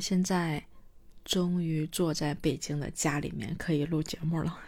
[0.00, 0.64] 现在
[1.24, 4.58] 终于坐在北京的家里面，可以录节目了。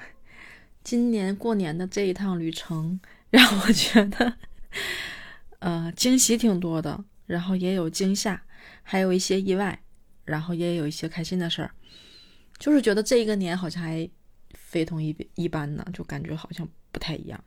[0.84, 3.00] 今年过年的这一趟旅程，
[3.30, 4.36] 让我觉得，
[5.60, 8.42] 呃，惊喜挺多的，然后也有惊吓，
[8.82, 9.82] 还有一些意外，
[10.24, 11.74] 然后也有一些开心的事儿。
[12.58, 14.08] 就是觉得这一个年好像还
[14.54, 17.42] 非同一一般呢，就感觉好像不太一样。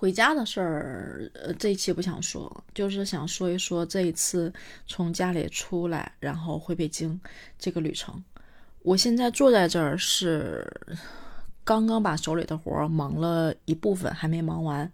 [0.00, 4.52] 回家的事儿，呃，这一期不想说，就是想说一说这一次
[4.86, 7.20] 从家里出来，然后回北京
[7.58, 8.22] 这个旅程。
[8.82, 10.64] 我现在坐在这儿是
[11.64, 14.88] 刚刚把手里的活儿忙了一部分，还没忙完，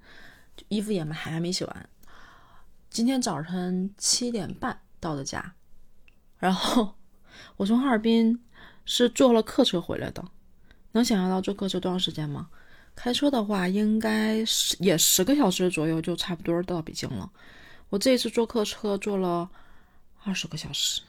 [0.69, 1.89] 衣服也还还没洗完。
[2.89, 5.53] 今天早晨七点半到的家，
[6.39, 6.95] 然后
[7.59, 8.43] 我从哈尔滨
[8.87, 10.25] 是坐了客车回来的。
[10.93, 12.49] 能想象到坐客车多长时间吗？
[12.97, 17.31] 开车的话，应该十也十个小时左右就差不多到北京了。
[17.91, 19.51] 我这一次坐客车坐了
[20.23, 21.03] 二十个小时，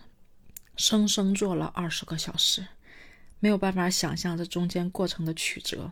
[0.75, 2.65] 生生坐了二十个小时，
[3.39, 5.91] 没有办法想象这中间过程的曲折。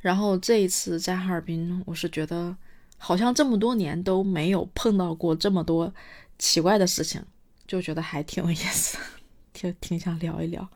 [0.00, 2.56] 然后这一次在哈尔滨，我是觉得
[2.96, 5.94] 好像这么多年都没有碰到过这么多
[6.38, 7.22] 奇怪的事情，
[7.66, 8.98] 就觉得还挺有意思，
[9.52, 10.68] 挺挺想聊一聊。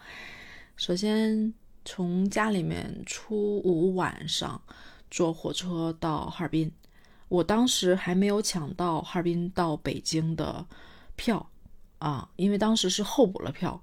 [0.77, 1.55] 首先。
[1.85, 4.61] 从家里面初五晚上
[5.11, 6.71] 坐火车到哈尔滨，
[7.29, 10.65] 我当时还没有抢到哈尔滨到北京的
[11.17, 11.51] 票
[11.99, 13.83] 啊，因为当时是候补了票。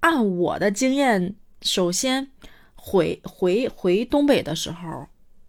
[0.00, 2.30] 按我的经验，首先
[2.74, 5.06] 回回回东北的时候，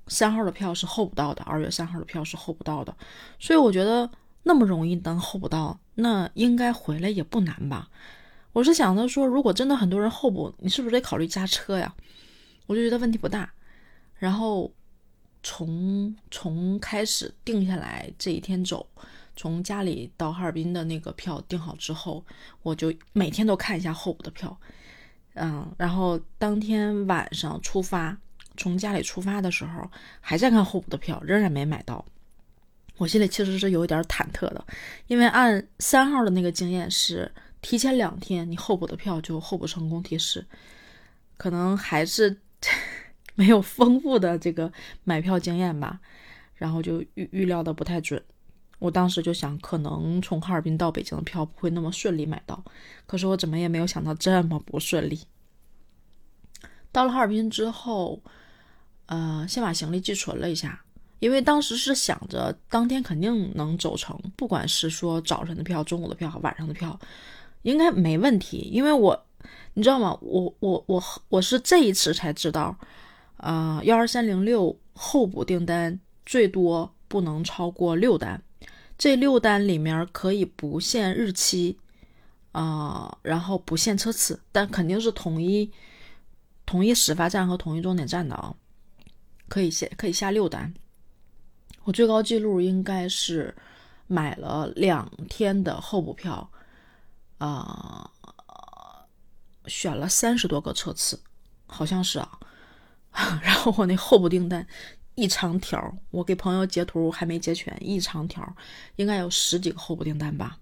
[0.08, 2.96] 三号的票是候不到的，二月三号的票是候不到的，
[3.38, 4.10] 所以我觉得
[4.44, 7.90] 那么容易能候不到，那应该回来也不难吧。
[8.56, 11.94] 我是想着说，如果真的很多人候补，你是不是得考虑加车呀？
[12.68, 13.52] 我就觉得问题不大。
[14.16, 14.72] 然后
[15.44, 18.88] 从从开始定下来这一天走，
[19.36, 22.24] 从家里到哈尔滨的那个票定好之后，
[22.62, 24.58] 我就每天都看一下候补的票。
[25.34, 28.18] 嗯，然后当天晚上出发，
[28.56, 29.92] 从家里出发的时候，
[30.22, 32.06] 还在看候补的票，仍然没买到。
[32.96, 34.66] 我心里其实是有一点忐忑的，
[35.08, 37.30] 因为按三号的那个经验是。
[37.66, 40.46] 提前两天，你候补的票就候补成功提示，
[41.36, 42.40] 可能还是
[43.34, 44.72] 没有丰富的这个
[45.04, 46.00] 买票经验吧，
[46.54, 48.24] 然后就预预料的不太准。
[48.78, 52.64] 我当时就想，可能从哈尔滨到北京的票不会那么顺利买到，
[53.08, 55.20] 可是我怎么也没有想到这么不顺利。
[56.92, 58.22] 到了哈尔滨之后，
[59.08, 60.80] 呃，先把行李寄存了一下，
[61.18, 67.00] 因为当时是想着当天肯定能走成，不管是说早晨的票、中午的票、晚上的票。
[67.66, 69.26] 应该没问题，因为我，
[69.74, 70.16] 你知道吗？
[70.22, 72.78] 我我我我是这一次才知道，
[73.38, 78.40] 啊，幺二三零六候补订单最多不能超过六单，
[79.00, 81.80] 这六单里面可以不限日期，
[82.52, 85.72] 啊，然后不限车次，但肯定是统一
[86.68, 88.54] 统一始发站和统一终点站的啊，
[89.50, 90.72] 可以下可以下六单。
[91.84, 93.56] 我最高记录应该是
[94.06, 96.48] 买了两天的候补票。
[97.38, 98.10] 啊，
[99.68, 101.22] 选了三十多个车次，
[101.66, 102.40] 好像是啊。
[103.42, 104.68] 然后我那候补订单
[105.16, 108.56] 一长条，我给朋友截图还没截全，一长条，
[108.98, 110.60] 应该有十几个候补订单吧。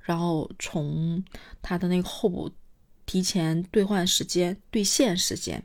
[0.00, 1.22] 然后从
[1.60, 2.50] 他的那个候补
[3.04, 5.62] 提前兑换时间、兑现时间，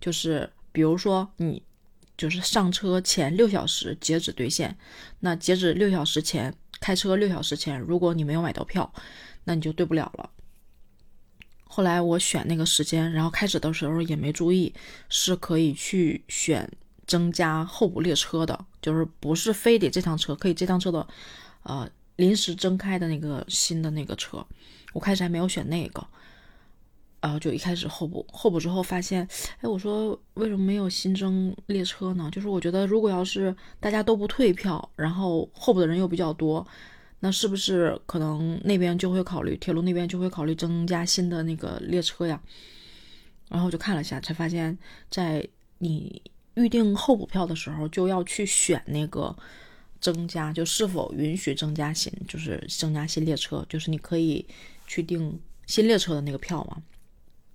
[0.00, 1.62] 就是比如说你
[2.16, 4.78] 就是上车前六小时截止兑现，
[5.20, 8.90] 那截止六小时前开车六小时前，如果你没有买到票。
[9.46, 10.28] 那你就对不了了。
[11.68, 14.72] 后来我选那个时间，然后开始的时候也没注意，
[15.08, 16.70] 是可以去选
[17.06, 21.06] 增加候补列车的，就是不是非得这趟车，可以这趟车的，
[21.64, 24.46] 呃，临时增开的那个新的那个车。
[24.92, 26.06] 我开始还没有选那个，
[27.20, 29.28] 然后就一开始候补，候补之后发现，
[29.60, 32.30] 哎，我说为什么没有新增列车呢？
[32.32, 36.66] 就是我觉得如果要是大家都不退票，然后候补的人又比较多。
[37.20, 42.40] 那是不是可能那边就会考虑铁路那边就会考虑增加新的那个列车呀？
[43.48, 44.76] 然后就看了一下，才发现，
[45.10, 45.48] 在
[45.78, 46.20] 你
[46.54, 49.34] 预定候补票的时候，就要去选那个
[49.98, 54.46] 增加，就是否允许增加新，就是增加新列车，就是你可以
[54.86, 56.82] 去订新列车的那个票嘛。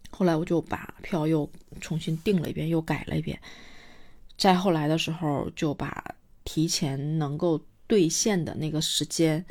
[0.09, 1.47] 后来我就把票又
[1.79, 3.39] 重新订了一遍，又改了一遍。
[4.37, 7.61] 再后来的时候，就把提前能够。
[7.91, 9.45] 兑现的那个时间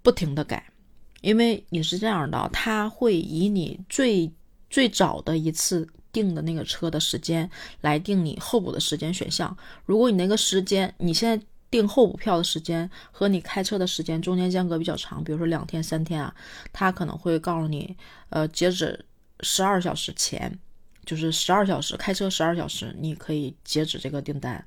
[0.00, 0.72] 不停的改，
[1.20, 4.32] 因为你是这样的，他会以你最
[4.70, 7.50] 最早的一次订的那个车的时间
[7.82, 9.54] 来定你候补的时间选项。
[9.84, 16.34] 如果你那个时间你现在订候补票的时间和你开车的时间中间间隔比较长，比如说两天三天啊，
[16.72, 17.94] 他可能会告诉你，
[18.30, 19.04] 呃，截止
[19.40, 20.58] 十二小时前，
[21.04, 24.64] 就是十二小时开车十二小时，你可以截止这个订单，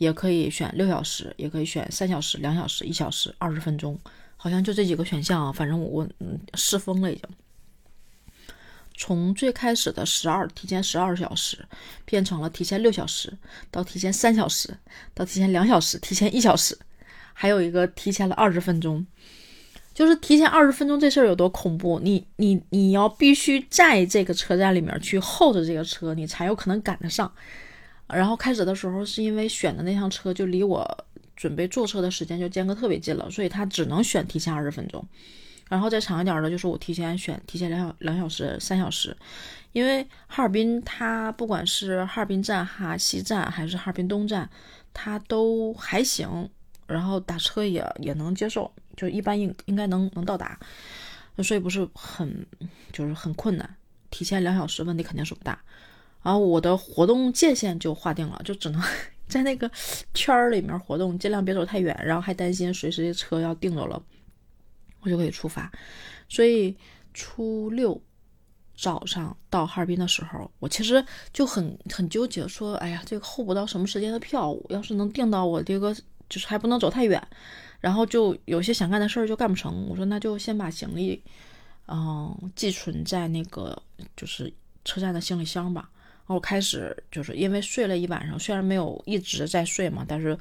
[0.00, 4.00] 也可以选六小时，也可以选三小时、两小时、一小时、二十分钟，
[4.34, 7.24] 好像就这几个选项啊，反正我嗯试疯了已经。
[8.96, 11.66] 从最开始的十二提前十二小时，
[12.06, 13.36] 变成了提前六小时，
[13.70, 14.74] 到提前三小时，
[15.12, 16.78] 到提前两小时，提前一小时，
[17.34, 19.06] 还有一个提前了二十分钟。
[19.92, 22.00] 就是提前二十分钟这事儿有多恐怖？
[22.00, 27.30] 你你你要必须在这个车站里面去候着这个车，你才有可能赶得上。
[28.14, 35.06] 然后开始的时候是因为选的那趟车就离我准备坐车的时间就间隔特别近了，所以他只能选提前二十分钟。
[35.68, 39.16] 然后再长一点的，就是我提前选，提前两小两小时、三小时，
[39.70, 44.50] 因为哈尔滨它不管是哈尔滨站、哈西站还是哈尔滨东站，
[44.92, 46.50] 它都还行，
[46.88, 50.58] 然后打车也也能接受，就一般应应该能能到达，
[51.38, 52.44] 所以不是很
[52.92, 53.76] 就是很困难，
[54.10, 55.56] 提前两小时问题肯定是不大。
[56.22, 58.82] 然后我的活动界限就划定了，就只能
[59.28, 59.70] 在那个
[60.14, 64.02] 圈儿里面活动，尽量别走太远，然后还担心随时这车要订着了。
[65.02, 65.72] 我就可以出发，
[66.28, 66.76] 所以
[67.14, 67.98] 初六
[68.76, 71.02] 早上到哈尔滨的时候，我其实
[71.32, 75.94] 就很很纠结，说，哎呀，这个候不到什么时间的票，要是能订到我这个，
[76.28, 77.26] 就是还不能走太远，
[77.80, 79.86] 然后就有些想干的事儿就干不成。
[79.88, 81.22] 我说那就先把行李，
[81.88, 83.82] 嗯，寄存在那个
[84.14, 84.52] 就是
[84.84, 85.88] 车站的行李箱吧。
[86.30, 90.38] 然后开始就是因为睡了一晚上，虽然没有一直在睡嘛，但是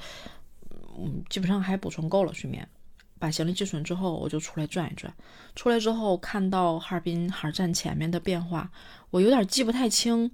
[1.00, 2.68] 嗯，基本上还补充够了睡眠。
[3.18, 5.12] 把行李寄存之后，我就出来转一转。
[5.56, 8.69] 出来之后，看到哈尔滨哈尔站前面的变化，
[9.09, 10.30] 我有点记不太清，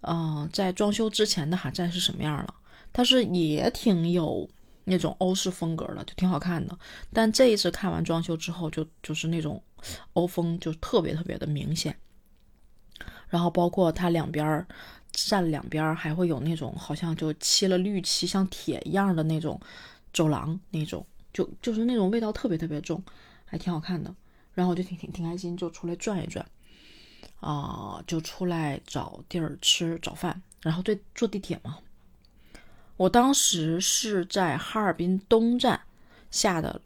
[0.00, 2.54] 嗯，在装修之前的哈站是什么样了。
[2.90, 4.48] 但是也挺有
[4.84, 6.78] 那种欧式风格的，就挺好看的。
[7.12, 9.62] 但这一次看完装修之后，就就是那种
[10.14, 11.94] 欧风就特别特别的明显。
[13.34, 14.64] 然后包括它两边儿
[15.10, 19.60] 站两边还会有那种好像就漆了绿漆，像铁一样的那种
[20.12, 21.04] 走廊那种。
[21.32, 23.02] 就就是那种味道特别特别重，
[23.44, 24.14] 还挺好看的。
[24.52, 26.46] 然后我就挺挺挺开心，就出来转一转，
[27.40, 31.78] 啊，就出来找地儿吃早饭，然后对坐地铁嘛。
[32.96, 35.80] 我当时是在哈尔滨东站
[36.30, 36.80] 下的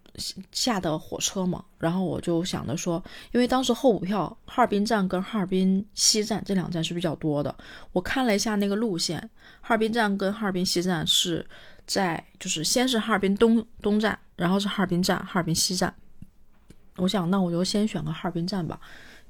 [0.52, 7.54] 下的火车嘛，然后我就想着说，因为当时候补票，哈尔滨站跟哈尔滨西站这两站是比较多的。
[7.92, 9.18] 我看了一下那个路线，
[9.60, 11.46] 哈尔滨站跟哈尔滨西站是
[11.86, 14.18] 在就是先是哈尔滨东东站。
[14.36, 15.92] 然后是哈尔滨站、哈尔滨西站，
[16.94, 18.78] 我想那我就先选个哈尔滨站吧，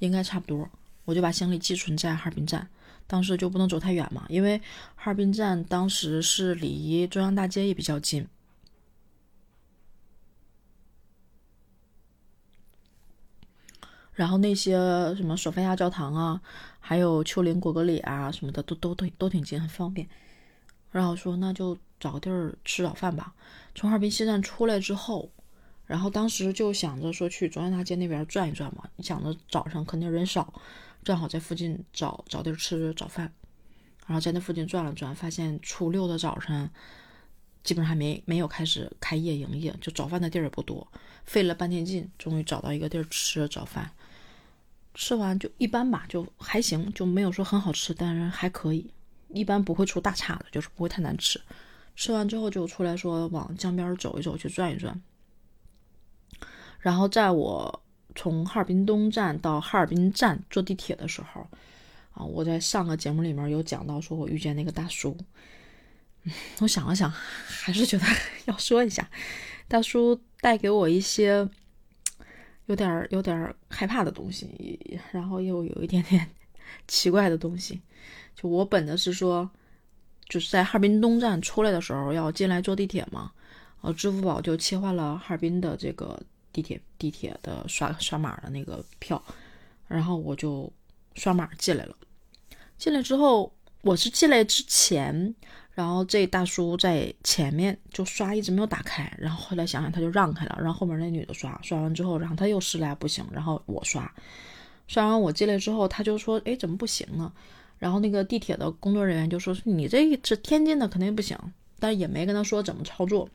[0.01, 0.69] 应该差不多。
[1.07, 2.69] 我就把行李寄存在哈尔滨站，
[3.07, 4.59] 当时就不能走太远嘛，因为
[4.97, 8.29] 哈尔滨站当时是离中央大街也比较近。
[14.19, 14.73] 然后那些
[15.15, 16.41] 什么索菲亚教堂啊，
[16.81, 20.09] 还有丘陵果戈里啊什么的，都都都都挺近，很方便。
[20.91, 23.33] 然后说那就找个地儿吃早饭吧。
[23.77, 25.31] 从哈尔滨西站出来之后，
[25.87, 28.89] 然后当时就想着说去中央大街那边转一转嘛。
[28.99, 30.53] 想着早上肯定人少，
[31.05, 33.33] 正好在附近找找地儿吃早饭。
[34.05, 36.69] 然后在那附近转了转，发现初六的早上
[37.63, 40.85] 基本上还没没有开始开业营业，就早饭的地儿也不多。
[41.25, 43.89] 费了半天劲，终于找到一个地儿吃了早饭。
[44.95, 48.93] 吃完就一般吧，就还行，就没有说很好吃，但是还可以，
[49.29, 51.41] 一般不会出大差的，就是不会太难吃。
[51.95, 55.01] 吃完之后就出来说往江边走一走，去转一转。
[56.81, 57.83] 然后在我
[58.15, 61.47] 从哈尔滨东站到哈尔滨站坐地铁的时候，
[62.13, 65.17] 啊，我在上个节目里面有讲到，说我遇见那个大叔。
[66.61, 68.05] 我想了想，还是觉得
[68.47, 69.09] 要说一下，
[69.67, 71.49] 大叔带给我一些
[72.69, 76.27] 有点儿有点儿害怕的东西，然后又有一点点
[76.89, 77.83] 奇怪的东西。
[78.35, 79.51] 就我本的是说。
[80.31, 83.33] 就是在哈尔滨东站出来的时候要进来坐地铁嘛，
[83.81, 86.21] 呃，支付宝就切换了哈尔滨的这个
[86.53, 89.25] 地铁地铁的刷刷码的那个票，
[89.87, 90.71] 然后我就
[91.15, 91.97] 刷码进来了。
[92.77, 95.35] 进来之后，我是进来之前，
[95.79, 104.13] 然后这大叔在前面就刷一直没有打开，然后后来想想他就让开了，让后面那女的刷，刷完之后，然后他又试了不行，然后我刷，
[104.89, 107.33] 刷完我进来之后，他就说，哎，怎么不行呢？
[107.79, 111.39] 然后那个地铁的工作人员就说：“你这是天津的，肯定不行。”
[111.79, 113.29] 但也没跟他说怎么操作。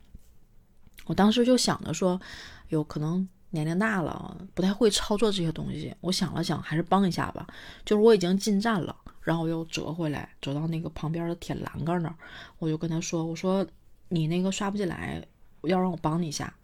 [1.06, 2.20] 我当时就想着说，
[2.68, 5.94] 有可能年龄大了，不太会操作这些东西。
[6.02, 7.46] 我想了想，还是帮一下吧。
[7.86, 12.14] 就是我已经进站了，然后我又折回来，走到那个旁边的铁栏杆那儿，
[12.58, 13.66] 我就跟他说：“我说
[14.10, 15.26] 你那个刷不进来，
[15.62, 16.54] 要让我帮你一下，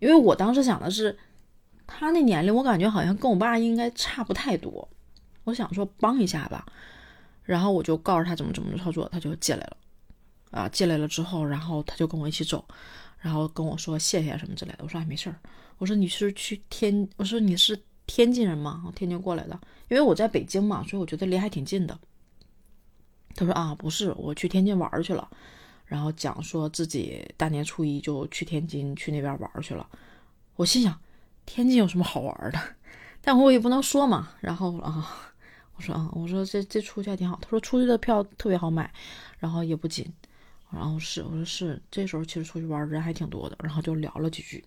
[0.00, 1.16] 因为我当时想的是，
[1.86, 4.88] 他那年龄我感觉好像跟我爸应该差不太多，
[5.44, 6.66] 我想说帮一下吧，
[7.44, 9.76] 然后我就告诉他怎么怎么操作，他就进来了，
[10.50, 12.64] 啊，进来了之后，然后他就跟我一起走，
[13.20, 15.38] 然后跟我说谢谢什么之类的，我说哎没事儿，
[15.78, 17.80] 我说你是去天，我说你是
[18.12, 18.92] 天津人吗？
[18.96, 19.56] 天津过来的，
[19.88, 21.96] 因为我在北京嘛，所以我觉得离还挺近的。
[23.36, 25.30] 他说啊，不是，我去天津玩去了，
[25.86, 29.88] 然后讲说自己大年初一就去天津去那边玩去了。
[30.56, 31.00] 我心想，
[31.46, 32.58] 天津有什么好玩的？
[33.22, 34.30] 但我也不能说嘛。
[34.40, 35.08] 然后啊，
[35.76, 37.38] 我说啊，我说这这出去还挺好。
[37.40, 38.92] 他说出去的票特别好买，
[39.38, 40.12] 然后也不紧。
[40.72, 43.56] 然后是，我说是，这时候其实出去玩人还挺多的。
[43.62, 44.64] 然后就聊了几句，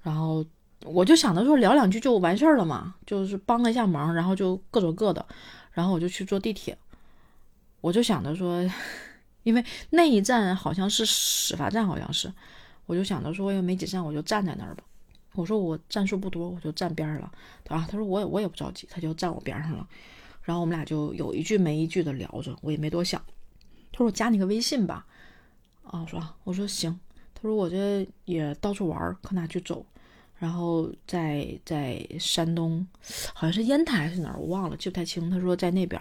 [0.00, 0.44] 然后
[0.84, 5.24] 我就想着说聊两句就完事儿了嘛，就是帮了一下忙，然后就各走各的。
[5.72, 6.76] 然后我就去坐地铁。
[7.80, 8.62] 我就想着说，
[9.44, 12.32] 因为那一站好像是始发站，好像是，
[12.86, 14.84] 我就想着说，又没几站，我就站在那儿吧。
[15.34, 17.30] 我说我站数不多，我就站边儿了。
[17.68, 19.86] 啊，他说我也我也不着急，他就站我边上了。
[20.42, 23.22] 然后我们俩就有一句没一句的聊着，我也没多想。
[23.92, 25.06] 他说我加你个微信吧。
[25.84, 26.98] 啊，我说我说行。
[27.34, 29.86] 他说我这也到处玩，可哪去走。
[30.40, 32.84] 然后在在山东，
[33.34, 35.28] 好像是烟台还是哪儿，我忘了，记不太清。
[35.28, 36.00] 他说在那边。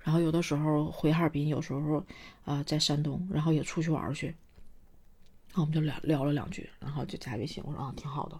[0.00, 2.04] 然后有的时候回哈尔滨，有时候
[2.44, 4.26] 啊在山东，然后也出去玩去。
[4.26, 7.62] 然后我们就聊聊了两句，然后就加微信。
[7.66, 8.38] 我说啊，挺好的。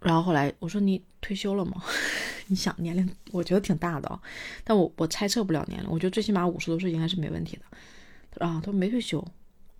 [0.00, 1.82] 然后后来我说你退休了吗？
[2.46, 4.20] 你想年龄，我觉得挺大的，
[4.62, 5.90] 但我我猜测不了年龄。
[5.90, 8.46] 我觉得最起码五十多岁应该是没问题的。
[8.46, 9.24] 啊，他说没退休。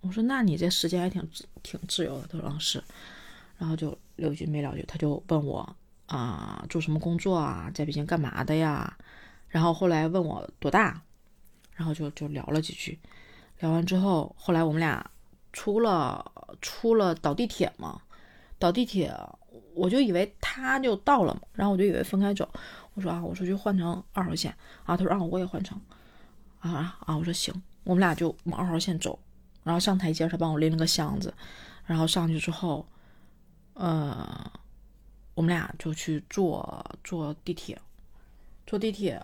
[0.01, 1.25] 我说那你这时间还挺
[1.63, 2.27] 挺自由的。
[2.27, 2.83] 他说是。
[3.57, 8.97] 然后就聊句没聊句，他就问我啊做什么工作啊，在北京干嘛的呀？
[9.49, 11.01] 然后后来问我多大，
[11.73, 12.99] 然后就就聊了几句，
[13.59, 15.09] 聊完之后，后来我们俩
[15.53, 18.01] 出了出了倒地铁嘛，
[18.59, 19.13] 倒地铁
[19.73, 22.47] 我就以为他就到了嘛，然后我就以为分开走，
[22.93, 24.51] 我说啊，我说去换成二号线。
[24.85, 25.79] 啊，他说啊我也换成。
[26.59, 29.17] 啊啊，我说行，我们俩就往二号线走，
[29.63, 31.33] 然后上台阶他帮我拎了个箱子，
[31.85, 32.85] 然后上去之后，
[33.77, 34.51] 呃，
[35.33, 37.79] 我们俩就去坐坐地铁，
[38.65, 39.23] 坐地铁。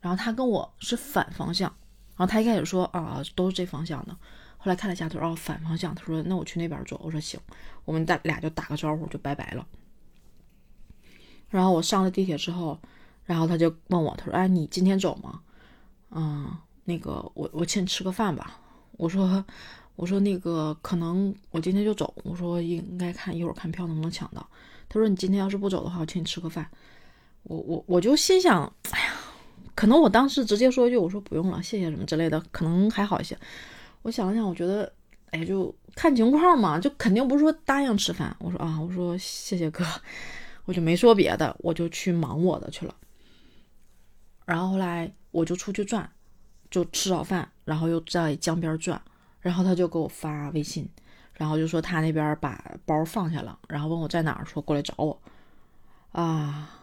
[0.00, 1.68] 然后他跟我是反方向，
[2.16, 4.12] 然后他一开始说啊都是这方向的，
[4.56, 7.40] 后来看了一下，他说哦反方向，他说那我去那边坐，我说行，
[7.84, 9.66] 我们大俩就打个招呼就拜拜了。
[11.48, 12.78] 然后我上了地铁之后，
[13.24, 15.40] 然后他就问我，他说哎你今天走吗？
[16.10, 18.60] 嗯，那个我我请你吃个饭吧。
[18.92, 19.44] 我说
[19.98, 24.48] 我说那个可能我今天就走，我说应该看一会儿看票能不能抢到。
[24.88, 26.64] 他说你今天要是不走的话，我请你吃个饭。
[27.42, 29.12] 我我我就心想，哎呀。
[29.74, 33.38] 可能我当时直接说一句，我说不用了，谢谢什么之类的，可能还好一些。
[34.02, 34.92] 我想了想，我觉得，
[35.30, 38.36] 哎，就看情况嘛，就肯定不是说答应吃饭。
[38.40, 39.84] 我说啊，我说谢谢哥，
[40.64, 42.94] 我就没说别的，我就去忙我的去了。
[44.44, 46.10] 然后后来我就出去转，
[46.72, 49.00] 就吃早饭，然后又在江边转，
[49.40, 50.88] 然后他就给我发微信，
[51.34, 55.20] 然后就说他那边把包放下了，然后问我在哪儿，说过来找我。
[56.12, 56.74] 啊。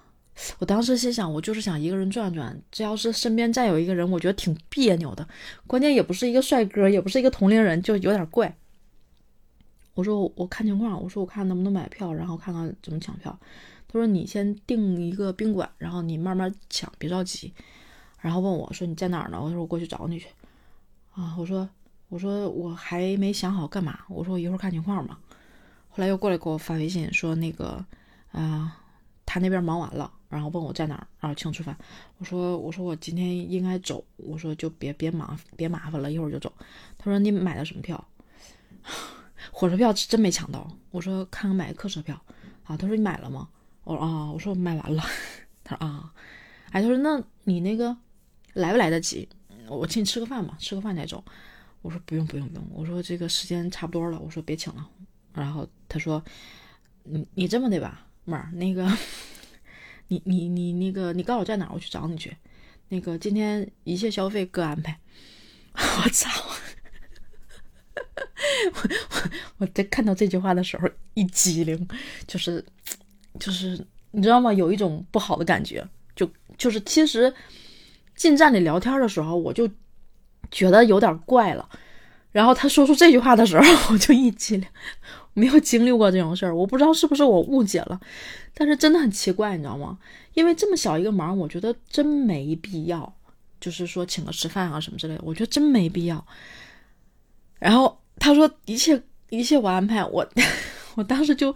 [0.59, 5.25] 我当时心想，我就是想一个人转转，这要是身边再有一个人，我觉得挺别扭的。
[5.65, 8.53] 关键也不是一个帅哥，也不是一个同龄人，就有点怪。
[9.93, 13.39] 我说我看情况，我说我看能不能买票，然后看看怎么抢票。
[13.87, 17.53] 他说你先订一个宾馆，然后你慢慢抢，别着急。
[18.19, 19.39] 然后问我说你在哪儿呢？
[19.41, 20.27] 我说我过去找你去。
[21.13, 21.69] 啊，我说
[22.09, 23.99] 我说我还没想好干嘛。
[24.07, 25.17] 我说我一会儿看情况嘛。
[25.89, 27.83] 后来又过来给我发微信说那个
[28.31, 28.77] 啊，
[29.25, 30.11] 他那边忙完了。
[30.27, 31.77] 然后问我在哪儿，然后请吃饭。
[32.17, 36.51] 我说我说我今天应该走，我说就别别麻别麻烦了，一会儿就走。
[36.97, 38.03] 他说你买的什么票？
[39.51, 40.69] 火车票真没抢到。
[40.91, 42.19] 我说看看买客车票
[42.65, 42.75] 啊。
[42.75, 43.47] 他说你买了吗？
[43.85, 45.03] 我说啊，我说我买完了。
[45.63, 46.11] 他说啊，
[46.71, 47.95] 哎，他说那你那个
[48.53, 49.29] 来不来得及？
[49.69, 51.23] 我请你吃个饭吧，吃个饭再走。
[51.85, 54.89] 我说不用不用不用，我说这个时间差不多了，我说别请了。
[55.33, 56.23] 然后他说
[57.03, 58.89] 你你这么的吧，妹儿那个。
[60.07, 62.35] 你你你那个，你告诉我在哪儿，我去找你去。
[62.89, 64.99] 那个今天一切消费各安排。
[65.73, 66.29] 我操！
[68.73, 71.87] 我我我在看到这句话的时候一激灵，
[72.27, 72.63] 就是
[73.39, 74.53] 就是你知道吗？
[74.53, 77.33] 有一种不好的感觉，就就是其实
[78.15, 79.67] 进站里聊天的时候，我就
[80.51, 81.67] 觉得有点怪了。
[82.31, 84.67] 然后他说出这句话的时候， 我就一激灵。
[85.33, 87.99] 没有经历过这种事儿，我不知道是不是我误解了，
[88.53, 89.97] 但是真的很奇怪，你知道吗？
[90.33, 93.13] 因为这么小一个忙，我觉得真没必要，
[93.59, 96.25] 就是说请个吃饭啊什么之类的，我觉得真没必要。
[97.59, 100.25] 然后他说一切一切我安排，我
[100.95, 101.53] 我当时就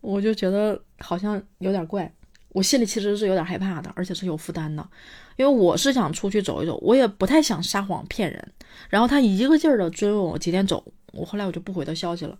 [0.00, 2.12] 我就觉得好像有点怪，
[2.54, 4.88] 我心里其实是有点害怕的，而且是有负担的，
[5.34, 8.52] 因为我是想出去走一走，我也不太想撒谎骗人。
[8.88, 12.38] 然后他一个劲儿的追问我几点走，我后来我就不回他消息了。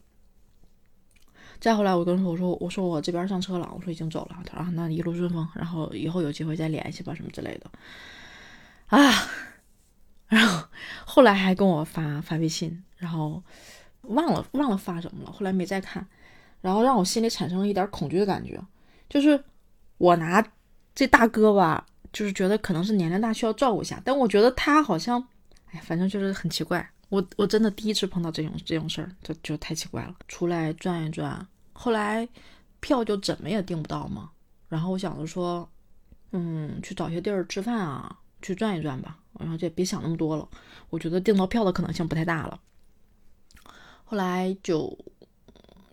[1.59, 7.71] 再后来，我跟他说：“我说我说我这边上车了，我说已经走了。”他说：“那一路顺风，然后以后有机会再联系吧，什么之类的。”
[8.87, 9.29] 啊，
[10.29, 10.69] 然后
[11.05, 13.43] 后来还跟我发发微信，然后
[14.03, 16.07] 忘了忘了发什么了，后来没再看，
[16.61, 18.61] 然后让我心里产生了一点恐惧的感觉，
[19.09, 19.43] 就是
[19.99, 20.47] 我拿
[20.95, 25.25] 这大哥吧，就是觉得可能是年龄大需要照顾一下，但我觉得他好像，
[25.67, 26.89] 哎，反正就是很奇怪。
[27.11, 30.15] 我我真的第一次碰到这种这种事儿，就就太奇怪了。
[30.27, 32.29] 出来转一转，后来
[32.81, 34.31] 票就怎么也订不到嘛。
[34.69, 35.69] 然后我想着说，
[36.33, 39.19] 嗯，去找些地儿吃饭啊，去转一转吧。
[39.39, 40.49] 然后就别想那么多了，
[40.91, 42.61] 我觉得订到票的可能性不太大了。
[44.05, 44.97] 后来就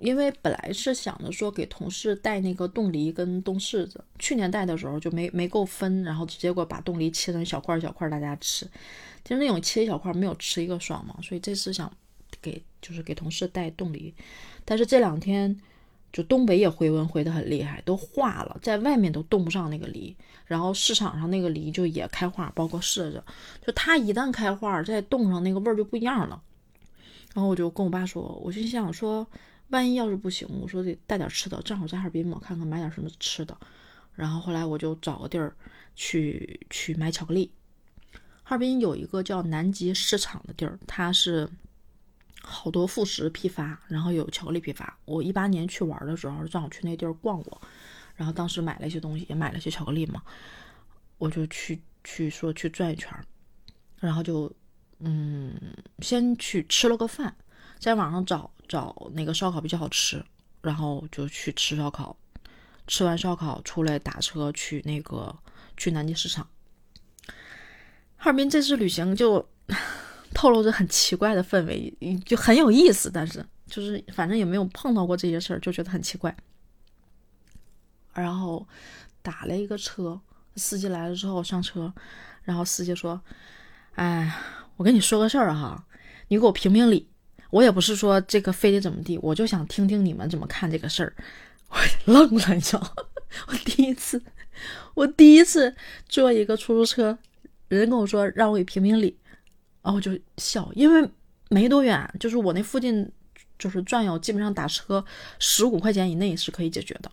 [0.02, 8.66] 因为本来是想着说给同事带那个冻梨跟冻柿子，去年带的时候就没没够分，然后结果把冻梨切成小块小块大家吃。
[9.24, 11.92] 其实那种切一小块没有吃一个爽嘛，所以这次想
[12.42, 14.14] 给就是给同事带冻梨，
[14.66, 15.56] 但是这两天
[16.12, 20.16] 就东北也回温回的很厉害，都化了，在外面都冻不上那个梨，
[20.46, 23.24] 然后市场上那个梨就也开花，包括柿子，
[23.66, 26.42] 就它一旦开花，再冻上那个味儿就不一样了。
[27.34, 29.26] 然后我就跟我爸说，我就想说，
[29.72, 33.58] 万一要是不行，我说得带点吃的，正好在哈尔滨嘛，看看买点什么吃的。
[34.14, 35.56] 然后后来我就找个地儿
[35.96, 37.52] 去去买巧克力。
[38.44, 41.50] 哈尔滨有一个叫南极市场的地儿，它是
[42.42, 44.98] 好多副食批发，然后有巧克力批发。
[45.06, 47.62] 我一八年去玩的时候，正好去那地儿逛过，
[48.16, 50.22] 然后当时买了一些东西，也买了些巧克力嘛，
[51.18, 53.10] 我就去去说去转一圈，
[54.00, 54.52] 然后就
[55.00, 55.54] 嗯，
[56.00, 57.34] 先去吃了个饭，
[57.82, 60.24] 在网上找找那个烧烤比较好吃，
[60.62, 62.16] 然后就去吃烧烤，
[62.86, 65.36] 吃完烧烤出来打车去那个
[65.76, 66.48] 去南极市场。
[68.18, 69.44] 哈尔滨这次旅行就
[70.32, 71.92] 透露着很奇怪的氛围，
[72.24, 76.38] 就很有意思，但是就是反正也没有碰到过这些事儿，就觉得很奇怪。
[78.14, 78.68] 然后
[79.24, 80.22] 打了一个车，
[80.56, 81.92] 司机来了之后上车，
[82.44, 83.20] 然后司机说
[83.96, 84.38] ：“哎，
[84.76, 85.84] 我跟你说个事儿哈，
[86.28, 87.10] 你给我评评理。
[87.52, 91.14] 我也不是说这个非得怎么地，我就想听听你们怎么看这个事儿。”
[91.70, 92.96] 我愣了，你知道，
[93.48, 94.22] 我第一次，
[94.94, 95.74] 我第一次
[96.10, 97.18] 坐一个出租车。
[97.70, 99.18] 人跟我说让我给评评理，
[99.82, 101.10] 然后我就笑，因为
[101.48, 103.10] 没多远，就是我那附近
[103.58, 105.06] 就是转悠，基本上打车
[105.40, 107.10] 十五块钱以内是可以解决的。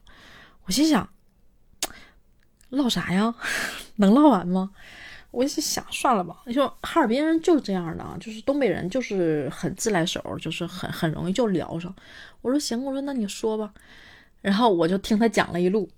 [0.64, 1.08] 我心想，
[2.70, 3.32] 唠啥呀？
[3.96, 4.72] 能唠完吗？
[5.30, 6.42] 我是想算了吧。
[6.46, 11.94] 你说哈尔滨人就是这样的，就是东北人就是很自来熟，就是很很容易就聊上。
[12.40, 13.72] 我说行，我说那你说吧。
[14.40, 15.88] 然后我就听他讲了一路。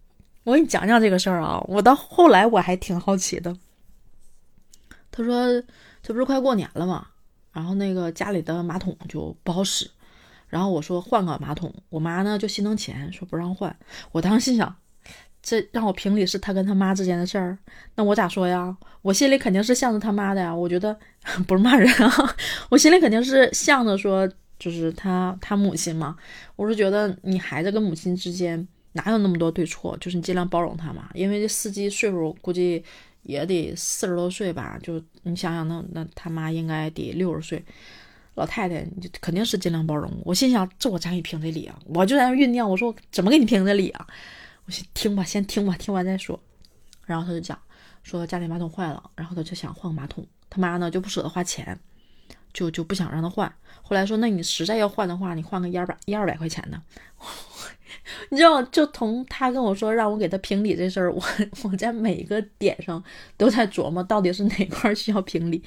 [0.45, 3.57] 我给你讲讲这个事儿啊，我到后来我还挺好奇的。
[5.13, 5.63] 他说
[6.03, 7.09] ：“这不是快过年了吗？
[7.53, 9.91] 然后那个家里的马桶就不好使。
[10.49, 13.77] 然后我说换个马桶，我妈呢就心疼钱，说不让换。
[14.13, 14.75] 我当时心想，
[15.43, 17.59] 这让我评理是他跟他妈之间的事儿，
[17.95, 18.77] 那我咋说呀？
[19.03, 20.55] 我心里肯定是向着他妈的呀。
[20.55, 20.97] 我觉得
[21.47, 22.37] 不是骂人啊，
[22.71, 26.17] 我心里肯定是向着说，就是他他母亲嘛。
[26.57, 29.97] 我是觉得你孩子跟母亲之间哪有那么多对错？
[30.01, 31.11] 就是你尽量包容他嘛。
[31.15, 32.85] 因为这司机岁数估计。”
[33.23, 37.63] 也得四十多岁吧，就你想想，那那他妈应该得六十岁，
[38.35, 40.11] 老太太，你肯定是尽量包容。
[40.25, 41.79] 我心想，这我咋给评这理啊？
[41.85, 44.07] 我就在那酝酿，我说怎么给你评这理啊？
[44.95, 46.41] 听吧，先听吧，听完再说。
[47.05, 47.59] 然后他就讲
[48.03, 51.79] 说家里马桶坏了，然后他就想换个马桶，他妈呢就不舍得花钱，
[52.53, 53.53] 就就不想让他换。
[53.83, 56.81] 后来说，那你实在要换的话，你换个一二百一二百块钱的。
[58.31, 61.21] 你知道，就从他跟我说让我给他评理这事儿，我
[61.65, 63.03] 我在每一个点上
[63.37, 65.63] 都在琢磨，到底是哪块需要评理。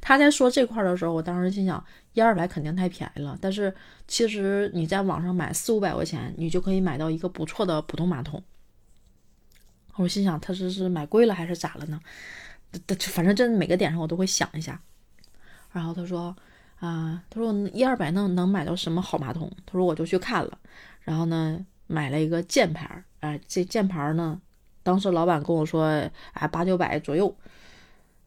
[0.00, 1.82] 他在说这块的时候，我当时心想，
[2.18, 3.38] 一二百肯定太便宜了。
[3.40, 3.72] 但是
[4.08, 8.42] 其实你在网上买四五百块钱，你就可以买到一个不错的普通马桶。
[9.94, 12.00] 我心想，他是是买贵了还是咋了呢？
[12.88, 14.80] 他反正这每个点上我都会想一下。
[15.70, 16.34] 然后他说
[16.80, 19.48] 啊，他说一二百能能买到什么好马桶？
[19.64, 20.58] 他说我就去看了。
[21.02, 24.40] 然后呢，买了一个键盘儿，哎，这键盘儿呢，
[24.82, 25.84] 当时老板跟我说，
[26.32, 27.32] 哎，八九百左右。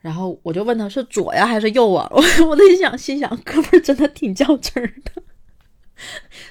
[0.02, 2.08] 然后我就问他是左呀还是右啊？
[2.12, 5.24] 我我在想，心想，哥们儿真的挺较真儿的，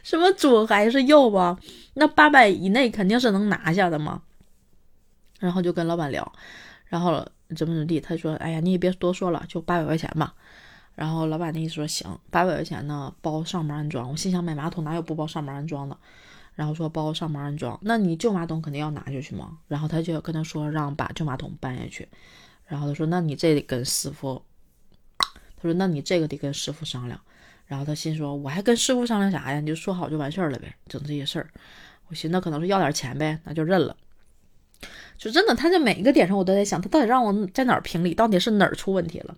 [0.02, 1.58] 什么左还是右啊？
[1.94, 4.22] 那八百以内肯定是能拿下的嘛。
[5.40, 6.32] 然后就跟老板聊，
[6.86, 10.34] 然后怎么怎么地，他说，哎呀，你也别多说了，就八百块钱吧。
[10.94, 14.10] 然后老板的意思说行，八百块钱呢包上门安装。
[14.10, 15.96] 我心想买马桶哪有不包上门安装的？
[16.54, 19.58] 然后说包上门安装，那你旧马桶肯定要拿下去吗？
[19.66, 22.06] 然后他就跟他说让把旧马桶搬下去。
[22.70, 24.40] 然后他说那你这得跟师傅，
[25.18, 27.20] 他说那你这个得跟师傅商量。
[27.66, 29.58] 然后他心说我还跟师傅商量啥呀？
[29.58, 31.50] 你就说好就完事儿了呗，整这些事儿。
[32.06, 33.96] 我寻思可能是要点钱呗，那就认了。
[35.18, 38.14] 就真的，他在每一个点上，我都在想，他到底让我在哪儿评理？
[38.14, 39.36] 到底是哪儿出问题了？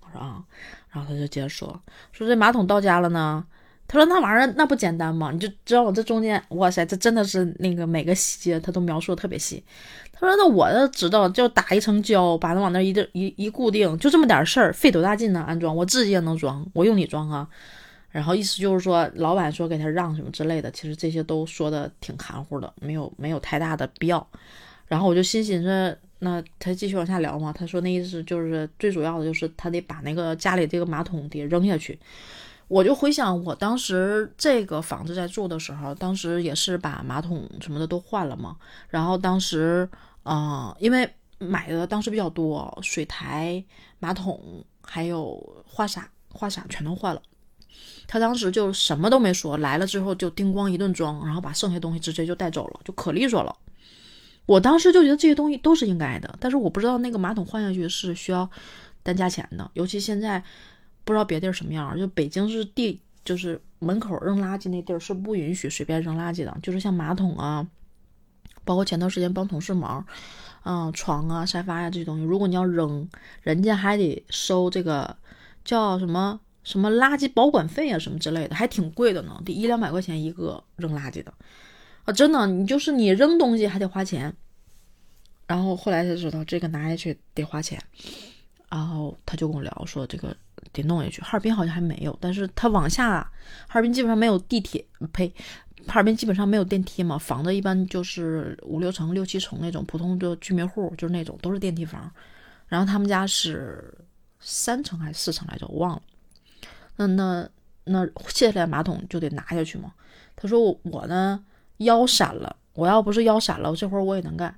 [0.00, 0.42] 我说啊，
[0.90, 3.46] 然后他就接着说，说这马桶到家了呢。
[3.88, 5.30] 他说那玩意儿那不简单吗？
[5.30, 9.64] 你就知道我这中间，哇塞，这真的是那个每个细节他都描述的特别细。
[10.18, 15.44] 他说那我这知道，就打一层胶，把它往那一一一固定，就这么点事儿，费多大劲呢？
[15.46, 17.46] 安装我自己也能装，我用你装啊。
[18.10, 24.26] 然后意思就是说，老板说给他让什么之类的，其实这些都说的挺含糊的，没有没有太大的必要。
[24.86, 27.52] 然后我就心寻思，那他继续往下聊嘛。
[27.52, 31.98] 他说那意思就是最主要的就是他得把那个家里这个马桶得扔下去。
[32.68, 38.56] 我就回想我当时这个房子在住的时候，当时也是把马桶什么的都换了嘛。
[38.88, 39.88] 然后当时，
[40.24, 43.64] 嗯，因为买的当时比较多，水台、
[43.98, 47.22] 马桶还有花洒，花洒全都换了。
[48.08, 53.54] 他当时就什么都没说，来了之后就叮咣一顿装，然后把剩下东西直接就带走了，就可利索了。
[54.46, 58.48] 我当时就觉得这些东西都是应该的，但是我不知道那个马桶换下去是需要
[59.02, 60.42] 单加钱的，尤其现在
[61.06, 67.66] 不知道别地儿什么样，就北京是地，就是门口扔垃圾那地儿是不允许随便扔垃圾的，就是像马桶啊，
[68.64, 70.04] 包括前段时间帮同事忙，
[70.64, 73.08] 嗯，床啊、沙发呀这些东西，如果你要扔，
[73.40, 75.16] 人家还得收这个
[75.64, 76.40] 叫什么？
[76.64, 81.32] 什么垃圾保管费啊，什么之类的，还挺贵的呢，得一两百块钱一个扔垃圾的
[82.04, 82.12] 啊！
[82.12, 84.34] 真的，你就是你扔东西还得花钱。
[85.46, 87.80] 然后后来才知道这个拿下去得花钱，
[88.68, 90.36] 然后他就跟我聊说这个
[90.72, 91.20] 得弄下去。
[91.22, 93.20] 哈尔滨好像还没有，但是他往下，
[93.66, 95.28] 哈尔滨基本上没有地铁，呸，
[95.86, 102.10] 哈尔滨基本上没有电梯嘛，房子一般就是五六层、六七层那种普通的居民户，就是那种都是电梯房。
[102.68, 103.94] 然后他们家是
[104.40, 106.02] 三层还是四层来着，我忘了。
[106.96, 107.48] 那那
[107.84, 109.92] 那卸下来马桶就得拿下去吗？
[110.34, 111.44] 他说我我呢
[111.78, 114.54] 腰闪了，我要不是腰闪了，我这活我也能干。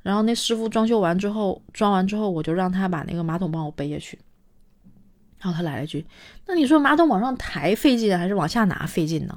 [0.00, 4.18] 然后那师傅装修完之后，装完之后，我就让他把那个马桶帮我背下去。
[5.42, 6.06] 然后他来了一句
[6.46, 9.36] ：“那你说马桶往上抬费劲还是往下拿费劲呢？”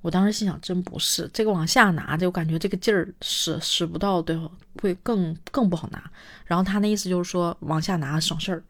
[0.00, 4.38] 我当时心想，真不是这个往下拿的，我感觉这个劲儿使使不到，对，
[4.80, 6.10] 会更更不好拿。
[6.44, 8.62] 然后他那意思就是说往下拿省事儿。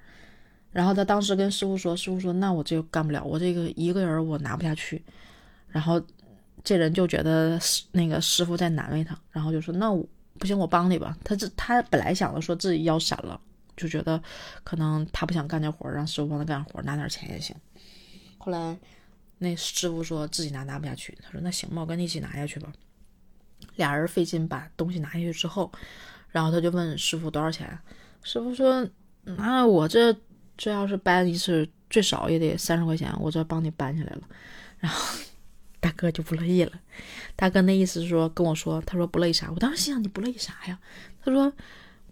[0.70, 5.00] 然后他当时跟师傅说：“师傅说，那我这个干不了，我这个一个人我拿不下去。”
[5.68, 6.00] 然后
[6.62, 7.58] 这人就觉得
[7.92, 10.04] 那个师傅在难为他，然后就说：“那我
[10.38, 13.40] 不行，我帮你吧。”他这他本来想着说自己腰闪了，
[13.76, 14.22] 就觉得
[14.62, 17.54] 可能他不想干这活，让师傅帮他干活，拿点钱也行。
[18.38, 18.78] 后来
[19.38, 22.72] 那师傅说自己拿拿不下去，他说：“那行吧，我跟你一起拿下去吧。”
[23.76, 25.70] 俩人费劲把东西拿下去之后，
[26.30, 27.78] 然后他就问师傅多少钱。
[28.22, 28.88] 师傅说
[29.24, 30.16] ：“那我这……”
[30.56, 34.20] 这要是搬一次，最少也得三十块钱，我这帮你搬起来了。
[34.78, 35.18] 然后
[35.80, 36.80] 大哥就不乐意了，
[37.34, 39.50] 大哥那意思是说跟我说，他说不乐意啥？
[39.50, 40.78] 我当时心想你不乐意啥呀？
[41.24, 41.52] 他说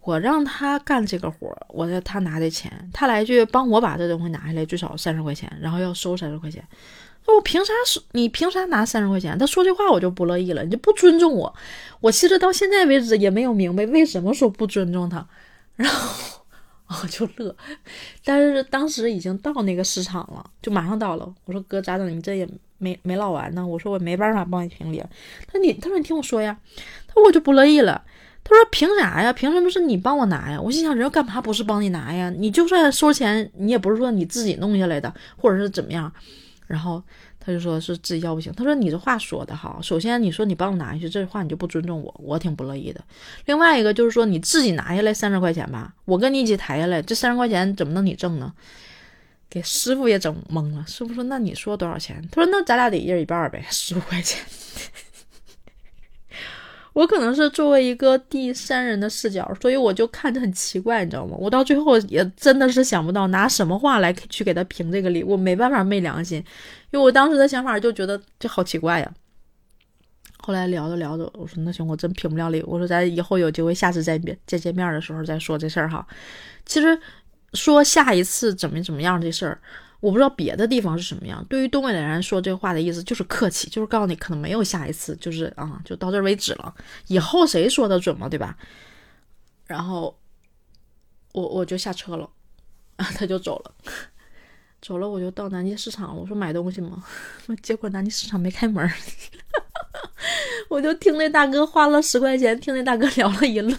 [0.02, 6.62] 我让他干这个活儿，我说他拿的钱，他来句帮我把这东西拿下来，最少三十块钱，然后要收三十块钱。
[7.26, 8.00] 那我凭啥是？
[8.12, 9.38] 你凭啥拿三十块钱？
[9.38, 11.54] 他说这话我就不乐意了，你就不尊重我。
[12.00, 15.26] 我其实到现在为止也没有明白为什么说不尊重他，
[15.76, 16.38] 然后。
[17.02, 17.56] 我就乐，
[18.22, 21.34] 但是当时已经到那个市场了，就马上到了。
[21.46, 22.06] 我说哥咋整？
[22.14, 23.66] 你这也没没唠完呢。
[23.66, 24.98] 我说我没办法帮你评理。
[25.46, 26.54] 他说你他说你听我说呀。
[27.06, 28.04] 他说我就不乐意了。
[28.44, 29.32] 他说凭啥呀？
[29.32, 30.60] 凭什么是你帮我拿呀？
[30.60, 32.30] 我心想人干嘛不是帮你拿呀？
[32.30, 36.12] 你就算收钱，你也不是说你自己弄下来的，或者是怎么样。
[36.66, 37.02] 然后。
[37.44, 38.52] 他就说是自己要不行。
[38.52, 43.00] 他说你这话说的好，首先你说你帮我拿下去，这话你就不尊重我，我挺不乐意的。
[43.46, 48.52] 另外一个就是说你自己拿下来三十块钱吧，我跟你一起抬下来，这三十块钱怎么能你挣呢？
[49.50, 50.84] 给师傅也整懵了。
[50.86, 52.24] 师傅说那你说多少钱？
[52.30, 54.40] 他说那咱俩得一人一半呗，十五块钱。
[56.92, 61.36] 我可能是作为一个第三人的视角，所以我就看着很奇怪，你知道吗？
[61.38, 66.38] 我到最后也真的是想不到拿什么话来去给他评这个理，我没办法昧良心，
[66.90, 69.12] 因为我当时的想法就觉得这好奇怪呀。
[70.38, 72.62] 后来聊着聊着，我说那行，我真评不了理。
[72.66, 76.06] 我说咱以后有机会，下次再面再见面的时候再说这事儿哈。
[76.66, 76.98] 其实
[77.54, 79.58] 说下一次怎么怎么样这事儿。
[80.02, 81.44] 我不知道别的地方是什么样。
[81.48, 86.74] 对于东北的人说这话的意思就是客气，就是告诉你可能没有下一次，就是啊，就到这为止了。
[87.06, 88.58] 以后谁说的准嘛，对吧？
[89.68, 90.18] 然后
[91.30, 92.28] 我我就下车了，
[92.96, 93.74] 他就走了。
[94.80, 96.20] 走了我就到南极市场了。
[96.20, 97.04] 我说买东西吗？
[97.62, 98.90] 结果南极市场没开门，
[100.68, 103.76] 我就听那大哥花了十块钱听那大哥聊了一路。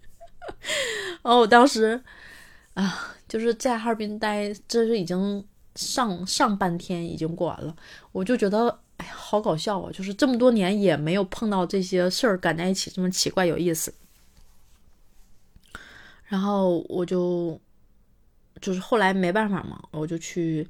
[1.22, 2.04] 哦，我当时
[2.74, 7.76] 啊，就是在哈尔滨待，这是已经上上半天已经过完了，
[8.12, 9.90] 我就觉得哎呀，好搞笑啊！
[9.92, 13.92] 就是这么多年也没有碰到这些事儿赶在一起，这么奇怪有意思。
[16.24, 17.60] 然后我就
[18.60, 20.66] 就是后来没办法嘛，我就去，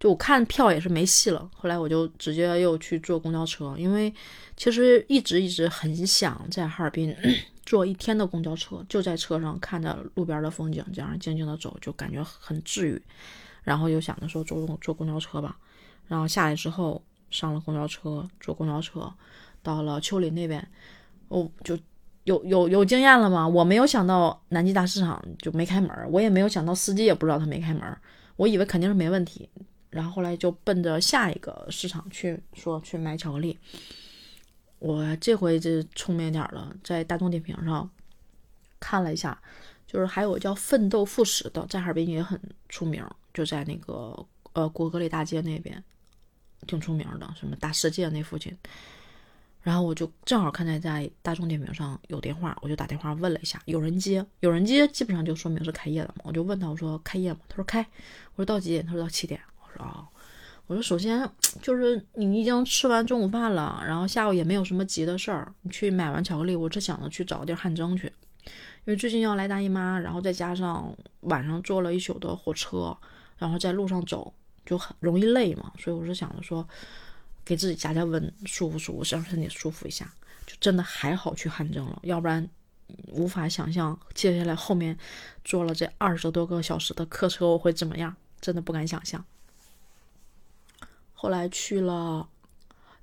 [0.00, 1.48] 就我看票也是没戏了。
[1.54, 4.12] 后来我就直接又去坐公交车，因为
[4.56, 7.14] 其实一直一直很想在哈尔滨
[7.68, 13.02] 坐一天的公交车，就在车上看着路边的风景，这样静静的走，就感觉很治愈。
[13.62, 15.58] 然后又想着说坐公坐公交车吧，
[16.06, 19.12] 然后下来之后上了公交车，坐公交车
[19.62, 20.66] 到了丘陵那边，
[21.28, 21.78] 我就。
[22.24, 23.48] 有有有经验了吗？
[23.48, 27.82] 我没有想到南极大市场就没开门，我也没有想到司机也不知道他没开门，
[28.36, 29.48] 我以为肯定是没问题。
[29.88, 33.58] 然后后来就奔着下一个市场去，说去买巧克力。
[34.78, 37.88] 我这回就聪明点了，在大众点评上
[38.78, 39.40] 看了一下，
[39.86, 45.82] 就是还有叫奋斗副食的，在哈尔滨也很出名，就在那个呃国格里大街那边，
[46.66, 48.56] 挺出名的，什么大世界那附近。
[49.60, 56.22] 然后我就正好看见在大众点评上有电话，我就打电话问了一下，有人接，有人接，基本上就说明是开业了嘛。
[56.24, 57.40] 我就问他，我说开业吗？
[57.48, 57.80] 他说开。
[58.36, 58.86] 我说到几点？
[58.86, 59.38] 他说到七点。
[59.60, 60.06] 我说啊，
[60.68, 61.28] 我说首先
[61.60, 68.06] 就是你已经吃完中午饭了，然后下午也没有什么急的事儿，你去买完巧克力，我只想着去找地儿汗蒸去，
[68.44, 68.52] 因
[68.84, 72.96] 为最近要来大姨妈，然后再加上晚上坐了一宿的火车，
[73.36, 74.32] 然后在路上走
[74.64, 76.64] 就很容易累嘛，所以我是想着说。
[77.44, 80.12] 给自己加加温，舒服舒服，让身体舒服一下，
[80.46, 81.98] 就真的还好去汗蒸了。
[82.02, 82.46] 要不然，
[83.10, 84.94] 无法想象接下来后面
[85.46, 89.24] 坐了这二十多个小时的客车我会怎么样，真的不敢想象。
[91.20, 92.28] 后来去了，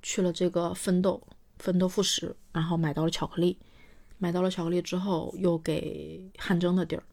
[0.01, 1.21] 去了这个奋斗
[1.59, 3.57] 奋斗副食，然后买到了巧克力，
[4.17, 7.03] 买到了巧克力之后，又给汗蒸的地儿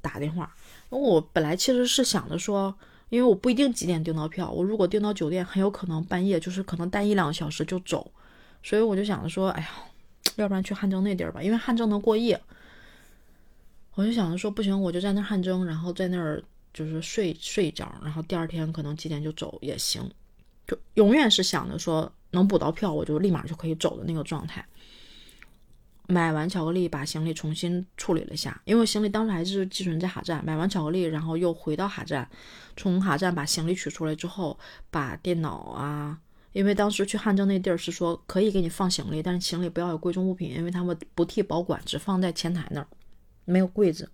[0.00, 0.54] 打电话。
[0.90, 2.72] 因为我本来其实是想着说。
[3.10, 8.10] 因为我不一定几点订到票，我如果订到酒店，很有可能半夜就是可能待一两个小时就走，
[8.60, 9.68] 所以我就想着说，哎呀，
[10.34, 12.40] 要不然去汗蒸那地儿吧，因为汗蒸能过夜。
[13.94, 20.10] 我就想着说，不行，我就在那汗蒸，然后在那儿就是睡睡一觉，然后第二天可能几点就走也行，
[20.66, 24.64] 就永远是想着说能补到票，我就立马就可以走的那个状态。
[26.06, 30.44] 买完巧克力，把行李重新处理了一下，因为行李当时还是寄存在哈站。
[30.44, 32.28] 买完巧克力，然后又回到哈站，
[32.76, 34.58] 从哈站把行李取出来之后，
[34.90, 36.20] 把电脑啊，
[36.52, 42.86] 因为当时去汉蒸那地儿是说可以给你放行李，但是行李不要有贵重物品，因为他们不替保管，只放在前台那儿，
[43.46, 44.10] 没有柜子。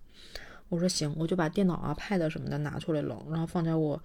[0.69, 4.01] 我说行，我就把电脑啊、pad 什么的拿出来了，然后放在我，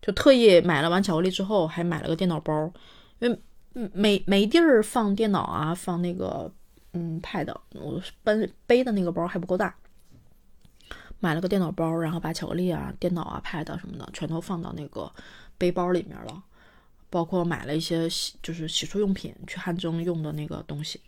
[0.00, 2.72] 就特意买了完巧克力之后，还买了个电脑包，
[3.18, 6.52] 因为没没地儿放电脑啊，放那个。
[6.98, 9.76] 嗯，pad，我背背的那个包还不够大，
[11.20, 15.12] 买了个电脑包，然后把巧克力啊、电脑啊、pad 什么的全都放到那个
[15.58, 16.42] 背包里面了，
[17.10, 20.98] 包括买了一些洗就是洗漱用品，去汗蒸用的那个东西。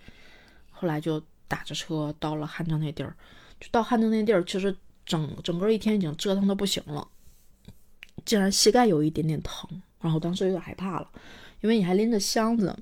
[0.70, 3.16] 后来就打着车到了汗蒸那地儿，
[3.58, 7.08] 就到汗蒸那地儿，其实整整个一天已经折腾的不行了，
[8.24, 9.68] 竟然膝盖有一点点疼，
[10.00, 11.10] 然后当时有点害怕了，
[11.60, 12.76] 因为你还拎着箱子，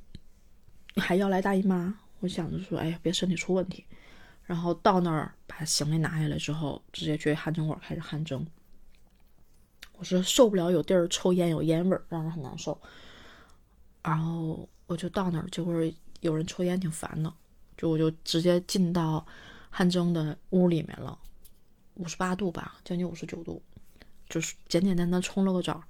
[0.97, 1.99] 还要来大姨妈。
[2.21, 3.85] 我想着说，哎呀，别身体出问题。
[4.45, 8.47] 然后到那儿把行李拿下来之后，直接去汗蒸馆开始汗蒸。
[9.99, 12.81] 我是受不了有地儿抽烟有烟味儿，让人很难受。
[14.03, 15.75] 然后我就到那儿，结果
[16.21, 17.33] 有人抽烟挺烦的，
[17.77, 19.27] 就我就直接进到
[19.69, 21.19] 汗蒸的屋里面了，
[21.95, 23.61] 五十八度吧，将近五十九度，
[24.29, 25.83] 就是简简单单冲了个澡。